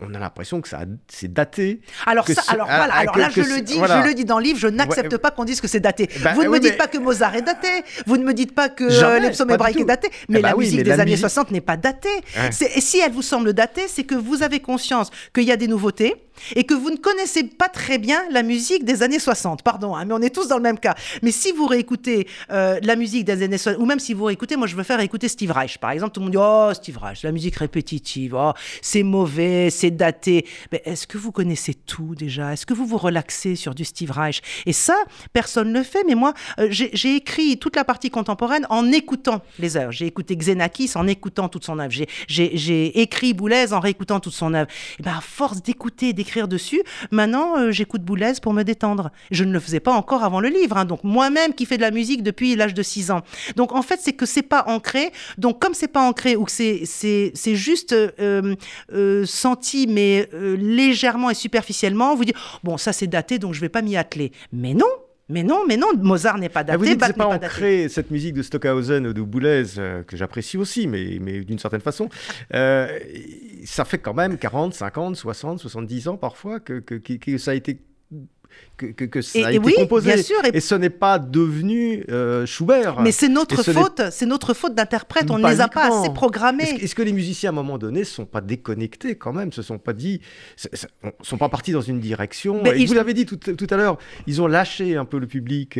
[0.00, 1.80] on a l'impression que ça c'est daté.
[2.06, 4.00] Alors, ça, alors, voilà, alors là, je le dis, voilà.
[4.02, 6.08] je le dis dans le livre, je n'accepte ouais, pas qu'on dise que c'est daté.
[6.22, 6.76] Bah, vous ne oui, me dites mais...
[6.76, 7.68] pas que Mozart est daté,
[8.06, 10.50] vous ne me dites pas que Jamais, les psaumes hébraïques est daté, mais Eh bah
[10.50, 12.08] la oui, musique mais des la années musique- 60 n'est pas datée.
[12.36, 12.50] Ouais.
[12.76, 15.68] Et si elle vous semble datée, c'est que vous avez conscience qu'il y a des
[15.68, 16.14] nouveautés
[16.56, 19.62] et que vous ne connaissez pas très bien la musique des années 60.
[19.62, 20.94] Pardon, hein, mais on est tous dans le même cas.
[21.22, 24.56] Mais si vous réécoutez euh, la musique des années 60, ou même si vous réécoutez,
[24.56, 26.98] moi je veux faire écouter Steve Reich, par exemple, tout le monde dit Oh, Steve
[26.98, 30.46] Reich, la musique répétitive, oh, c'est mauvais, c'est daté.
[30.72, 32.52] Mais est-ce que vous connaissez tout déjà?
[32.52, 34.40] Est-ce que vous vous relaxez sur du Steve Reich?
[34.66, 34.96] Et ça,
[35.32, 39.42] personne ne le fait, mais moi, euh, j'ai écrit toute la partie contemporaine en écoutant
[39.58, 39.92] les œuvres.
[39.92, 41.92] J'ai écouté Xenakis en écoutant toute son œuvre.
[42.28, 44.68] J'ai- écrit Boulez en réécoutant toute son œuvre.
[44.98, 46.12] Et ben, à force d'écouter,
[46.48, 49.10] dessus, maintenant, euh, j'écoute Boulez pour me détendre.
[49.30, 50.76] Je ne le faisais pas encore avant le livre.
[50.76, 50.84] hein.
[50.84, 53.20] Donc, moi-même qui fais de la musique depuis l'âge de 6 ans.
[53.56, 55.12] Donc, en fait, c'est que c'est pas ancré.
[55.38, 58.54] Donc, comme c'est pas ancré ou que c'est- c'est c'est juste euh,
[58.92, 63.68] euh, senti, mais légèrement et superficiellement, vous dites, bon, ça c'est daté, donc je vais
[63.68, 64.32] pas m'y atteler.
[64.52, 64.86] Mais non,
[65.28, 67.88] mais non, mais non, Mozart n'est pas Ah, daté, vous dites Bach pas pas ancré,
[67.88, 71.80] cette musique de Stockhausen ou de Boulez, euh, que j'apprécie aussi, mais, mais d'une certaine
[71.80, 72.08] façon.
[72.54, 72.98] euh,
[73.64, 77.52] ça fait quand même 40, 50, 60, 70 ans parfois que, que, que- que ça
[77.52, 77.78] a été,
[78.76, 80.12] que, que- que ça Et- a et été oui, composé.
[80.14, 83.00] bien sûr, et- Et ce n'est pas devenu euh, Schubert.
[83.00, 85.30] Mais c'est notre ce faute, c'est notre faute d'interprète.
[85.30, 86.64] On ne les a pas assez programmés.
[86.80, 89.62] Est-ce que, les musiciens, à un moment donné, ne sont pas déconnectés quand même Se
[89.62, 90.20] sont pas dit,
[90.56, 90.68] se-
[91.22, 92.60] sont pas partis dans une direction?
[92.62, 95.18] Mais Et ils- Vous l'avez dit tout, tout à l'heure, ils ont lâché un peu
[95.18, 95.78] le public,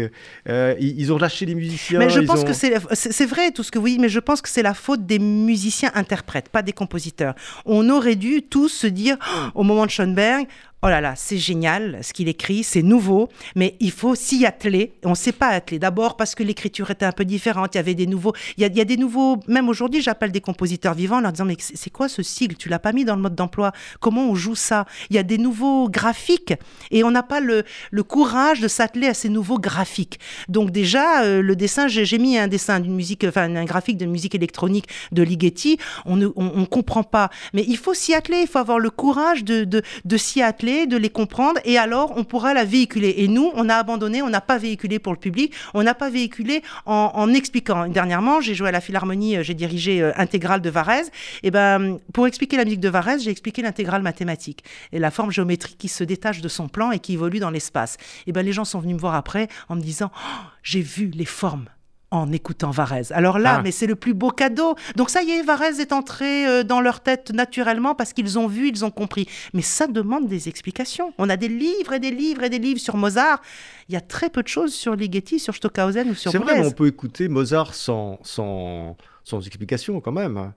[0.48, 1.98] euh, ils, ils ont lâché les musiciens.
[1.98, 4.40] Mais je pense ont- que c'est vrai tout ce que vous dites, mais je pense
[4.42, 7.34] que c'est la faute des musiciens interprètes, pas des compositeurs.
[7.64, 9.16] On aurait dû tous se dire
[9.54, 10.46] oh, au moment de Schoenberg.
[10.84, 14.94] Oh là là, c'est génial ce qu'il écrit, c'est nouveau, mais il faut s'y atteler.
[15.04, 15.78] On ne s'est pas attelé.
[15.78, 17.76] D'abord parce que l'écriture était un peu différente.
[17.76, 18.32] Il y avait des nouveaux.
[18.56, 19.38] Il y a, des nouveaux.
[19.46, 22.56] Même aujourd'hui, j'appelle des compositeurs vivants en leur disant mais c'est quoi ce sigle?
[22.56, 23.70] Tu l'as pas mis dans le mode d'emploi
[24.00, 24.86] Comment on joue ça?
[25.08, 26.54] Il y a des nouveaux graphiques
[26.90, 27.62] et on n'a pas le,
[28.02, 30.18] courage de s'atteler à ces nouveaux graphiques.
[30.48, 34.06] Donc déjà, euh, le dessin, j'ai mis un dessin d'une musique, enfin un graphique de
[34.06, 35.78] musique électronique de Ligeti.
[36.06, 38.40] On ne on comprend pas, mais il faut s'y atteler.
[38.40, 42.14] Il faut avoir le courage de, de, de s'y atteler de les comprendre, et alors
[42.16, 43.14] on pourra la véhiculer.
[43.18, 46.10] Et nous, on a abandonné, on n'a pas véhiculé pour le public, on n'a pas
[46.10, 47.88] véhiculé en, expliquant.
[47.88, 51.10] Dernièrement, j'ai joué à la Philharmonie, euh, j'ai dirigé euh, intégrale de Varese.
[51.42, 55.30] Et ben, pour expliquer la musique de Varese, j'ai expliqué l'intégrale mathématique et la forme
[55.30, 57.96] géométrique qui se détache de son plan et qui évolue dans l'espace.
[58.26, 61.10] Et ben, les gens sont venus me voir après en me disant, oh, j'ai vu
[61.14, 61.66] les formes
[62.12, 63.10] en écoutant Varese.
[63.12, 63.62] Alors là, ah.
[63.62, 64.76] mais c'est le plus beau cadeau.
[64.96, 68.46] Donc ça y est, Varese est entré euh, dans leur tête naturellement parce qu'ils ont
[68.46, 69.26] vu, ils ont compris.
[69.54, 71.14] Mais ça demande des explications.
[71.16, 73.40] On a des livres et des livres et des livres sur Mozart.
[73.88, 76.60] Il y a très peu de choses sur Ligeti, sur Stockhausen ou sur C'est vrai,
[76.64, 80.52] on peut écouter Mozart sans, sans, sans explication quand même.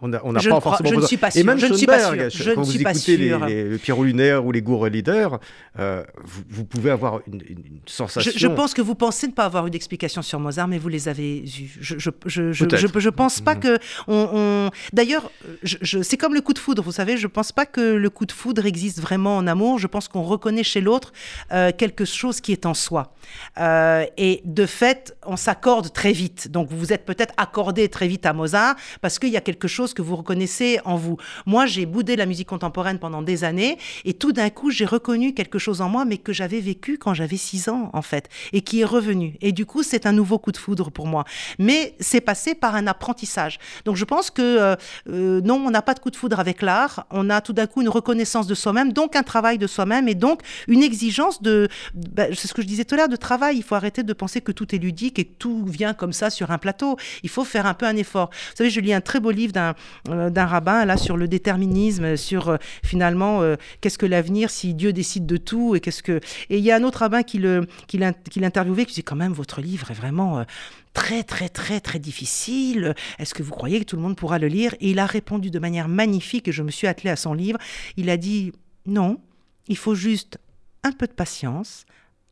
[0.00, 1.40] On n'a pas forcément je ne suis pas sûr.
[1.40, 2.54] Et même je ne suis pas sûr.
[2.54, 5.38] Quand vous écoutez les, les, le Pierrot Lunaire ou les Goureux Leader,
[5.78, 8.30] euh, vous, vous, pouvez avoir une, une sensation.
[8.32, 10.88] Je, je, pense que vous pensez ne pas avoir eu d'explication sur Mozart, mais vous
[10.88, 11.70] les avez eues.
[11.78, 13.60] Je ne pense pas mmh.
[13.60, 13.78] que.
[14.08, 14.70] On, on...
[14.92, 15.30] D'ailleurs,
[15.62, 16.82] c'est comme le coup de foudre.
[16.82, 19.78] Vous savez, je ne pense pas que le coup de foudre existe vraiment en amour.
[19.78, 21.12] Je pense qu'on reconnaît chez l'autre
[21.52, 23.14] euh, quelque chose qui est en soi.
[23.58, 26.48] Euh, et de fait, on s'accorde très vite.
[26.50, 29.68] Donc vous vous êtes peut-être accordé très vite à Mozart parce qu'il y a quelque
[29.68, 31.16] chose que vous reconnaissez en vous.
[31.46, 35.34] Moi, j'ai boudé la musique contemporaine pendant des années et tout d'un coup, j'ai reconnu
[35.34, 38.60] quelque chose en moi, mais que j'avais vécu quand j'avais 6 ans, en fait, et
[38.60, 39.36] qui est revenu.
[39.40, 41.24] Et du coup, c'est un nouveau coup de foudre pour moi.
[41.58, 43.58] Mais c'est passé par un apprentissage.
[43.84, 44.76] Donc, je pense que euh,
[45.08, 47.06] euh, non, on n'a pas de coup de foudre avec l'art.
[47.10, 50.14] On a tout d'un coup une reconnaissance de soi-même, donc un travail de soi-même et
[50.14, 53.56] donc une exigence de, bah, c'est ce que je disais tout à l'heure, de travail.
[53.56, 56.30] Il faut arrêter de penser que tout est ludique et que tout vient comme ça
[56.30, 56.96] sur un plateau.
[57.22, 58.30] Il faut faire un peu un effort.
[58.30, 59.73] Vous savez, je lis un très beau livre d'un
[60.06, 64.92] d'un rabbin là sur le déterminisme, sur euh, finalement euh, qu'est-ce que l'avenir si Dieu
[64.92, 66.20] décide de tout et qu'est-ce que
[66.50, 69.32] et il y a un autre rabbin qui le qui l'interviewait qui dit quand même
[69.32, 70.44] votre livre est vraiment
[70.92, 72.94] très très très très difficile.
[73.18, 74.74] Est-ce que vous croyez que tout le monde pourra le lire?
[74.80, 77.58] Et il a répondu de manière magnifique et je me suis attelée à son livre.
[77.96, 78.52] Il a dit
[78.86, 79.20] non,
[79.68, 80.38] il faut juste
[80.82, 81.86] un peu de patience,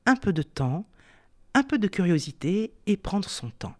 [0.06, 0.86] un peu de temps,
[1.54, 3.74] un peu de curiosité et prendre son temps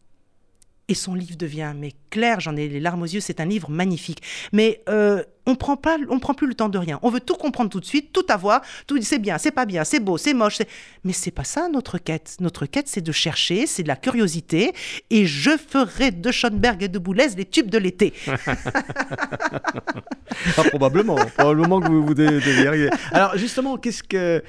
[0.93, 3.71] et son livre devient mais clair, j'en ai les larmes aux yeux, c'est un livre
[3.71, 4.23] magnifique.
[4.53, 6.99] Mais euh, on prend pas, on prend plus le temps de rien.
[7.01, 9.85] On veut tout comprendre tout de suite, tout avoir, tout c'est bien, c'est pas bien,
[9.85, 10.59] c'est beau, c'est moche.
[11.05, 12.37] Mais c'est pas ça notre quête.
[12.41, 14.75] Notre quête, c'est de chercher, c'est de la curiosité.
[15.09, 18.13] Et je ferai de Schoenberg et de Boulez les tubes de l'été.
[18.27, 18.37] ah,
[20.69, 22.91] probablement, probablement que vous, vous devriez.
[23.13, 24.43] Alors justement, qu'est-ce que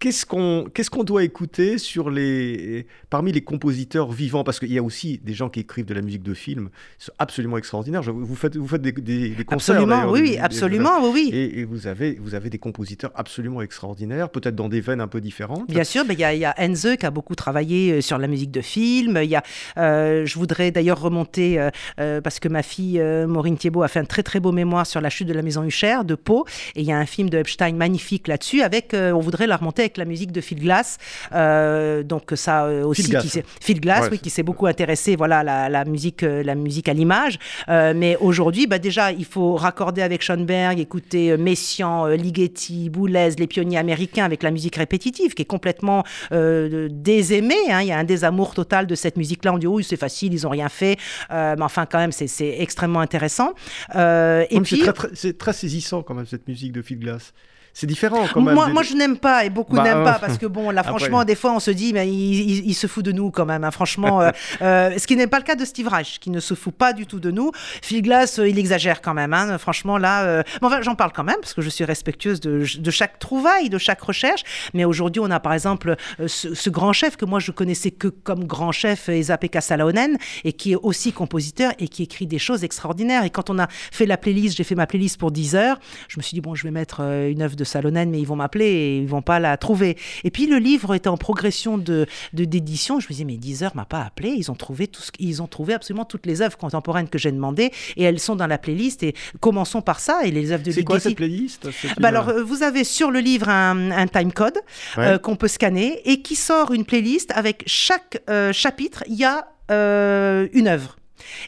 [0.00, 4.44] Qu'est-ce qu'on qu'est-ce qu'on doit écouter sur les parmi les compositeurs vivants?
[4.44, 6.70] Parce qu'il y a aussi des gens qui écrivent de la musique de film
[7.18, 8.02] absolument extraordinaires.
[8.02, 12.14] Vous faites vous faites des, des, concerts absolument oui, oui absolument oui et, vous avez
[12.14, 15.68] vous avez des compositeurs absolument extraordinaires peut-être dans des veines un peu différentes.
[15.68, 18.28] Bien sûr, il y a, y a Enze qui a beaucoup travaillé euh, sur la
[18.28, 19.18] musique de film.
[19.20, 19.42] Il y a
[19.78, 21.58] euh, je voudrais d'ailleurs remonter
[21.98, 25.00] euh, parce que ma fille Maureen Thiebaud a fait un très très beau mémoire sur
[25.00, 26.46] la chute de la maison Hucher de Pau
[26.76, 29.87] et il y a un film de Epstein magnifique là-dessus avec on voudrait la remonter
[29.88, 30.98] avec la musique de Phil Glass.
[31.32, 35.16] Euh, donc ça euh, aussi, Phil Glass, qui, Phil Glass oui, qui s'est beaucoup intéressé
[35.16, 37.38] voilà la, la musique, euh, la musique à l'image.
[37.68, 43.78] mais aujourd'hui, bah, déjà, il faut raccorder avec Schoenberg, écouter Messiaen, Ligeti, Boulez, les pionniers
[43.78, 47.54] américains avec la musique répétitive qui est complètement désaimée.
[47.70, 47.82] Hein.
[47.82, 49.54] Il y a un désamour total de cette musique-là.
[49.54, 50.98] On dit oui, c'est facile, ils ont rien fait.
[51.30, 53.54] mais enfin, quand même, c'est extrêmement intéressant.
[53.94, 57.32] et puis, c'est très, très, saisissant quand même cette musique de Phil Glass
[57.78, 58.56] c'est différent quand même.
[58.56, 61.24] Moi, moi je n'aime pas et beaucoup bah, n'aiment pas parce que bon, là, franchement,
[61.24, 63.62] des fois, on se dit, mais il, se fout de nous quand même.
[63.62, 64.30] Hein, franchement, euh,
[64.62, 66.92] euh, ce qui n'est pas le cas de Steve Reich, qui ne se fout pas
[66.92, 67.52] du tout de nous.
[67.80, 69.32] Phil Glass, euh, il exagère quand même.
[69.32, 72.90] Hein, franchement, là, enfin, j'en parle quand même parce que je suis respectueuse de, de
[72.90, 74.42] chaque trouvaille, de chaque recherche.
[74.74, 75.94] Mais aujourd'hui, on a par exemple
[76.26, 80.72] ce, grand chef que moi je connaissais que comme grand chef, Esa-Pekka Salonen, et qui
[80.72, 83.22] est aussi compositeur et qui écrit des choses extraordinaires.
[83.22, 86.18] Et quand on a fait la playlist, j'ai fait ma playlist pour 10 heures, je
[86.18, 88.66] me suis dit bon, je vais mettre une œuvre de Salonen, mais ils vont m'appeler
[88.66, 89.96] et ils vont pas la trouver.
[90.24, 93.00] Et puis le livre était en progression de d'édition.
[93.00, 94.30] je me disais, mais Deezer m'a pas appelé.
[94.30, 97.32] Ils ont trouvé tout ce, ils ont trouvé absolument toutes les œuvres contemporaines que j'ai
[97.32, 99.02] demandées et elles sont dans la playlist.
[99.02, 100.24] Et commençons par ça.
[100.24, 101.68] Et les œuvres de C'est quoi cette playlist?
[102.00, 104.58] Bah alors, euh, vous avez sur le livre un, un time code
[104.98, 109.04] euh, qu'on peut scanner et qui sort une playlist avec chaque euh, chapitre.
[109.08, 110.96] Il y a une œuvre.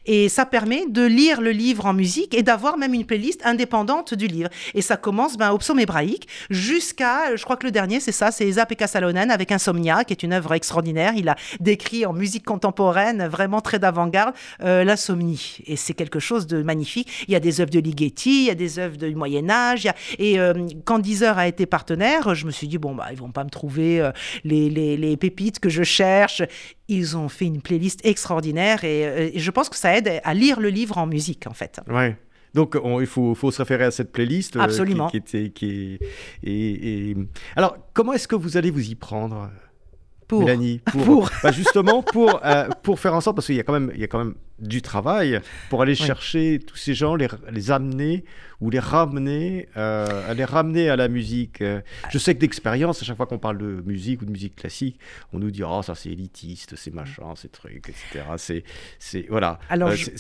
[0.07, 4.15] Et ça permet de lire le livre en musique et d'avoir même une playlist indépendante
[4.15, 4.49] du livre.
[4.75, 8.31] Et ça commence ben, au psaume hébraïque jusqu'à, je crois que le dernier, c'est ça,
[8.31, 11.13] c'est Esa Pekka Salonen avec Insomnia, qui est une œuvre extraordinaire.
[11.17, 15.59] Il a décrit en musique contemporaine, vraiment très d'avant-garde, euh, l'insomnie.
[15.67, 17.09] Et c'est quelque chose de magnifique.
[17.29, 19.89] Il y a des œuvres de Ligeti, il y a des œuvres du Moyen-Âge.
[20.19, 23.33] Et euh, quand Deezer a été partenaire, je me suis dit, bon, bah, ils vont
[23.33, 24.13] pas me trouver euh,
[24.45, 26.43] les, les, pépites que je cherche
[26.91, 30.61] ils ont fait une playlist extraordinaire et, et, je pense que ça aide à lire
[30.61, 31.81] le livre en musique, en fait.
[31.89, 32.17] Ouais.
[32.53, 34.57] Donc il faut, faut, se référer à cette playlist.
[34.57, 35.09] Absolument.
[35.09, 35.99] qui, était, qui
[36.43, 37.17] et,
[37.55, 39.51] Alors, comment est-ce que vous allez vous y prendre
[40.27, 40.41] pour.
[40.41, 42.41] Mélanie, pour, Bah justement pour,
[42.83, 44.35] pour faire en sorte, parce qu'il y, a quand même, il y a quand même
[44.61, 48.25] du travail, pour aller chercher tous ces gens, les, les amener
[48.61, 51.63] ou les ramener, euh, à les ramener à la musique.
[52.11, 54.99] Je sais que d'expérience, à chaque fois qu'on parle de musique ou de musique classique,
[55.33, 58.25] on nous dit oh ça c'est élitiste, c'est machin, c'est truc, etc.
[58.37, 58.65] C'est,
[58.99, 59.59] c'est voilà.
[59.71, 60.11] Alors euh, je,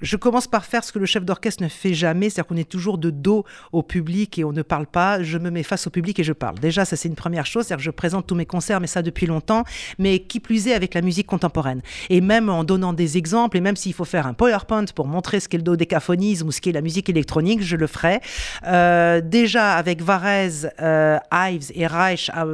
[0.00, 2.68] je, commence par faire ce que le chef d'orchestre ne fait jamais, c'est-à-dire qu'on est
[2.68, 5.22] toujours de dos au public et on ne parle pas.
[5.22, 6.58] Je me mets face au public et je parle.
[6.58, 9.02] Déjà, ça c'est une première chose, c'est-à-dire que je présente tous mes concerts, mais ça
[9.02, 9.62] depuis longtemps,
[9.98, 11.82] mais qui plus est avec la musique contemporaine.
[12.10, 15.40] Et même en donnant des exemples, et même s'il faut faire un PowerPoint pour montrer
[15.40, 18.20] ce qu'est le dodécaphonisme ou ce qu'est la musique électronique, je le ferai.
[18.66, 22.44] Euh, déjà avec Varese, euh, Ives et Reich à,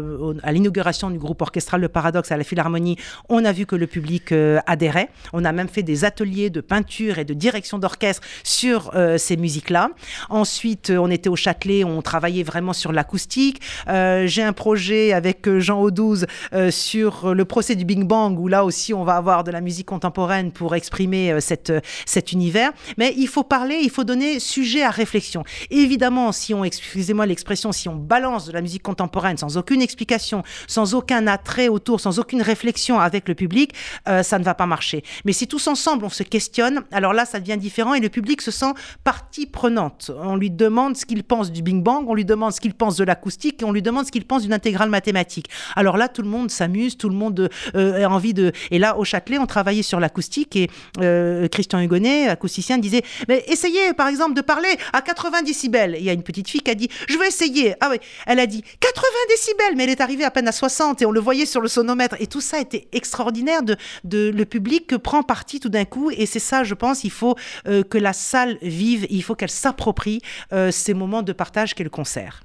[0.53, 2.97] l'inauguration du groupe orchestral Le Paradoxe à la Philharmonie,
[3.29, 5.09] on a vu que le public euh, adhérait.
[5.33, 9.91] On a même fait des ateliers de peinture et de direction d'orchestre sur ces musiques-là.
[10.29, 13.61] Ensuite, on était au Châtelet, on travaillait vraiment sur l'acoustique.
[13.87, 16.27] J'ai un projet avec Jean Audouze
[16.71, 19.87] sur le procès du Big Bang, où là aussi on va avoir de la musique
[19.87, 21.03] contemporaine pour exprimer
[21.40, 21.72] cette,
[22.07, 22.72] cet univers.
[22.98, 25.44] Mais il faut parler, il faut donner sujet à réflexion.
[25.70, 30.42] Évidemment, si on, excusez-moi l'expression, si on balance de la musique contemporaine sans aucune explication,
[30.66, 33.72] sans aucun attrait autour, sans aucune réflexion avec le public,
[34.09, 35.02] euh, ça ne va pas marcher.
[35.24, 38.42] Mais si tous ensemble on se questionne, alors là ça devient différent et le public
[38.42, 40.11] se sent partie prenante.
[40.22, 42.96] On lui demande ce qu'il pense du Big Bang, on lui demande ce qu'il pense
[42.96, 45.48] de l'acoustique et on lui demande ce qu'il pense d'une intégrale mathématique.
[45.76, 48.52] Alors là tout le monde s'amuse, tout le monde euh, a envie de...
[48.70, 50.70] Et là au Châtelet on travaillait sur l'acoustique et
[51.01, 55.97] euh, Christian Hugonnet, acousticien, disait mais essayez par exemple de parler à 80 décibels.
[55.99, 57.74] Il y a une petite fille qui a dit Je vais essayer.
[57.80, 61.03] Ah oui, elle a dit 80 décibels, mais elle est arrivée à peine à 60
[61.03, 62.16] et on le voyait sur le sonomètre.
[62.20, 66.11] Et tout ça était extraordinaire de, le public prend parti tout d'un coup.
[66.11, 67.36] Et c'est ça, je pense, il faut
[67.66, 70.20] euh, que la salle vive, il faut qu'elle s'approprie
[70.53, 72.42] euh, ces moments de partage qu'est le concert.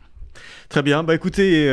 [0.69, 1.03] Très bien.
[1.03, 1.67] Bah écoutez.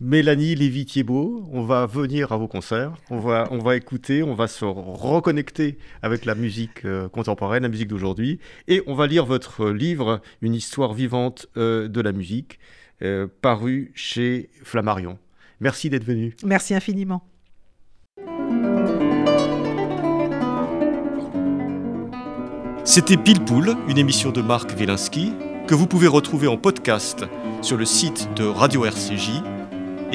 [0.00, 4.46] Mélanie Lévy-Thiebaud, on va venir à vos concerts, on va, on va écouter, on va
[4.46, 8.38] se reconnecter avec la musique euh, contemporaine, la musique d'aujourd'hui,
[8.68, 12.58] et on va lire votre livre, Une histoire vivante euh, de la musique,
[13.00, 15.18] euh, paru chez Flammarion.
[15.60, 16.36] Merci d'être venu.
[16.44, 17.22] Merci infiniment.
[22.84, 25.32] C'était Pile Poule, une émission de Marc Wielinski,
[25.66, 27.24] que vous pouvez retrouver en podcast
[27.62, 29.42] sur le site de Radio RCJ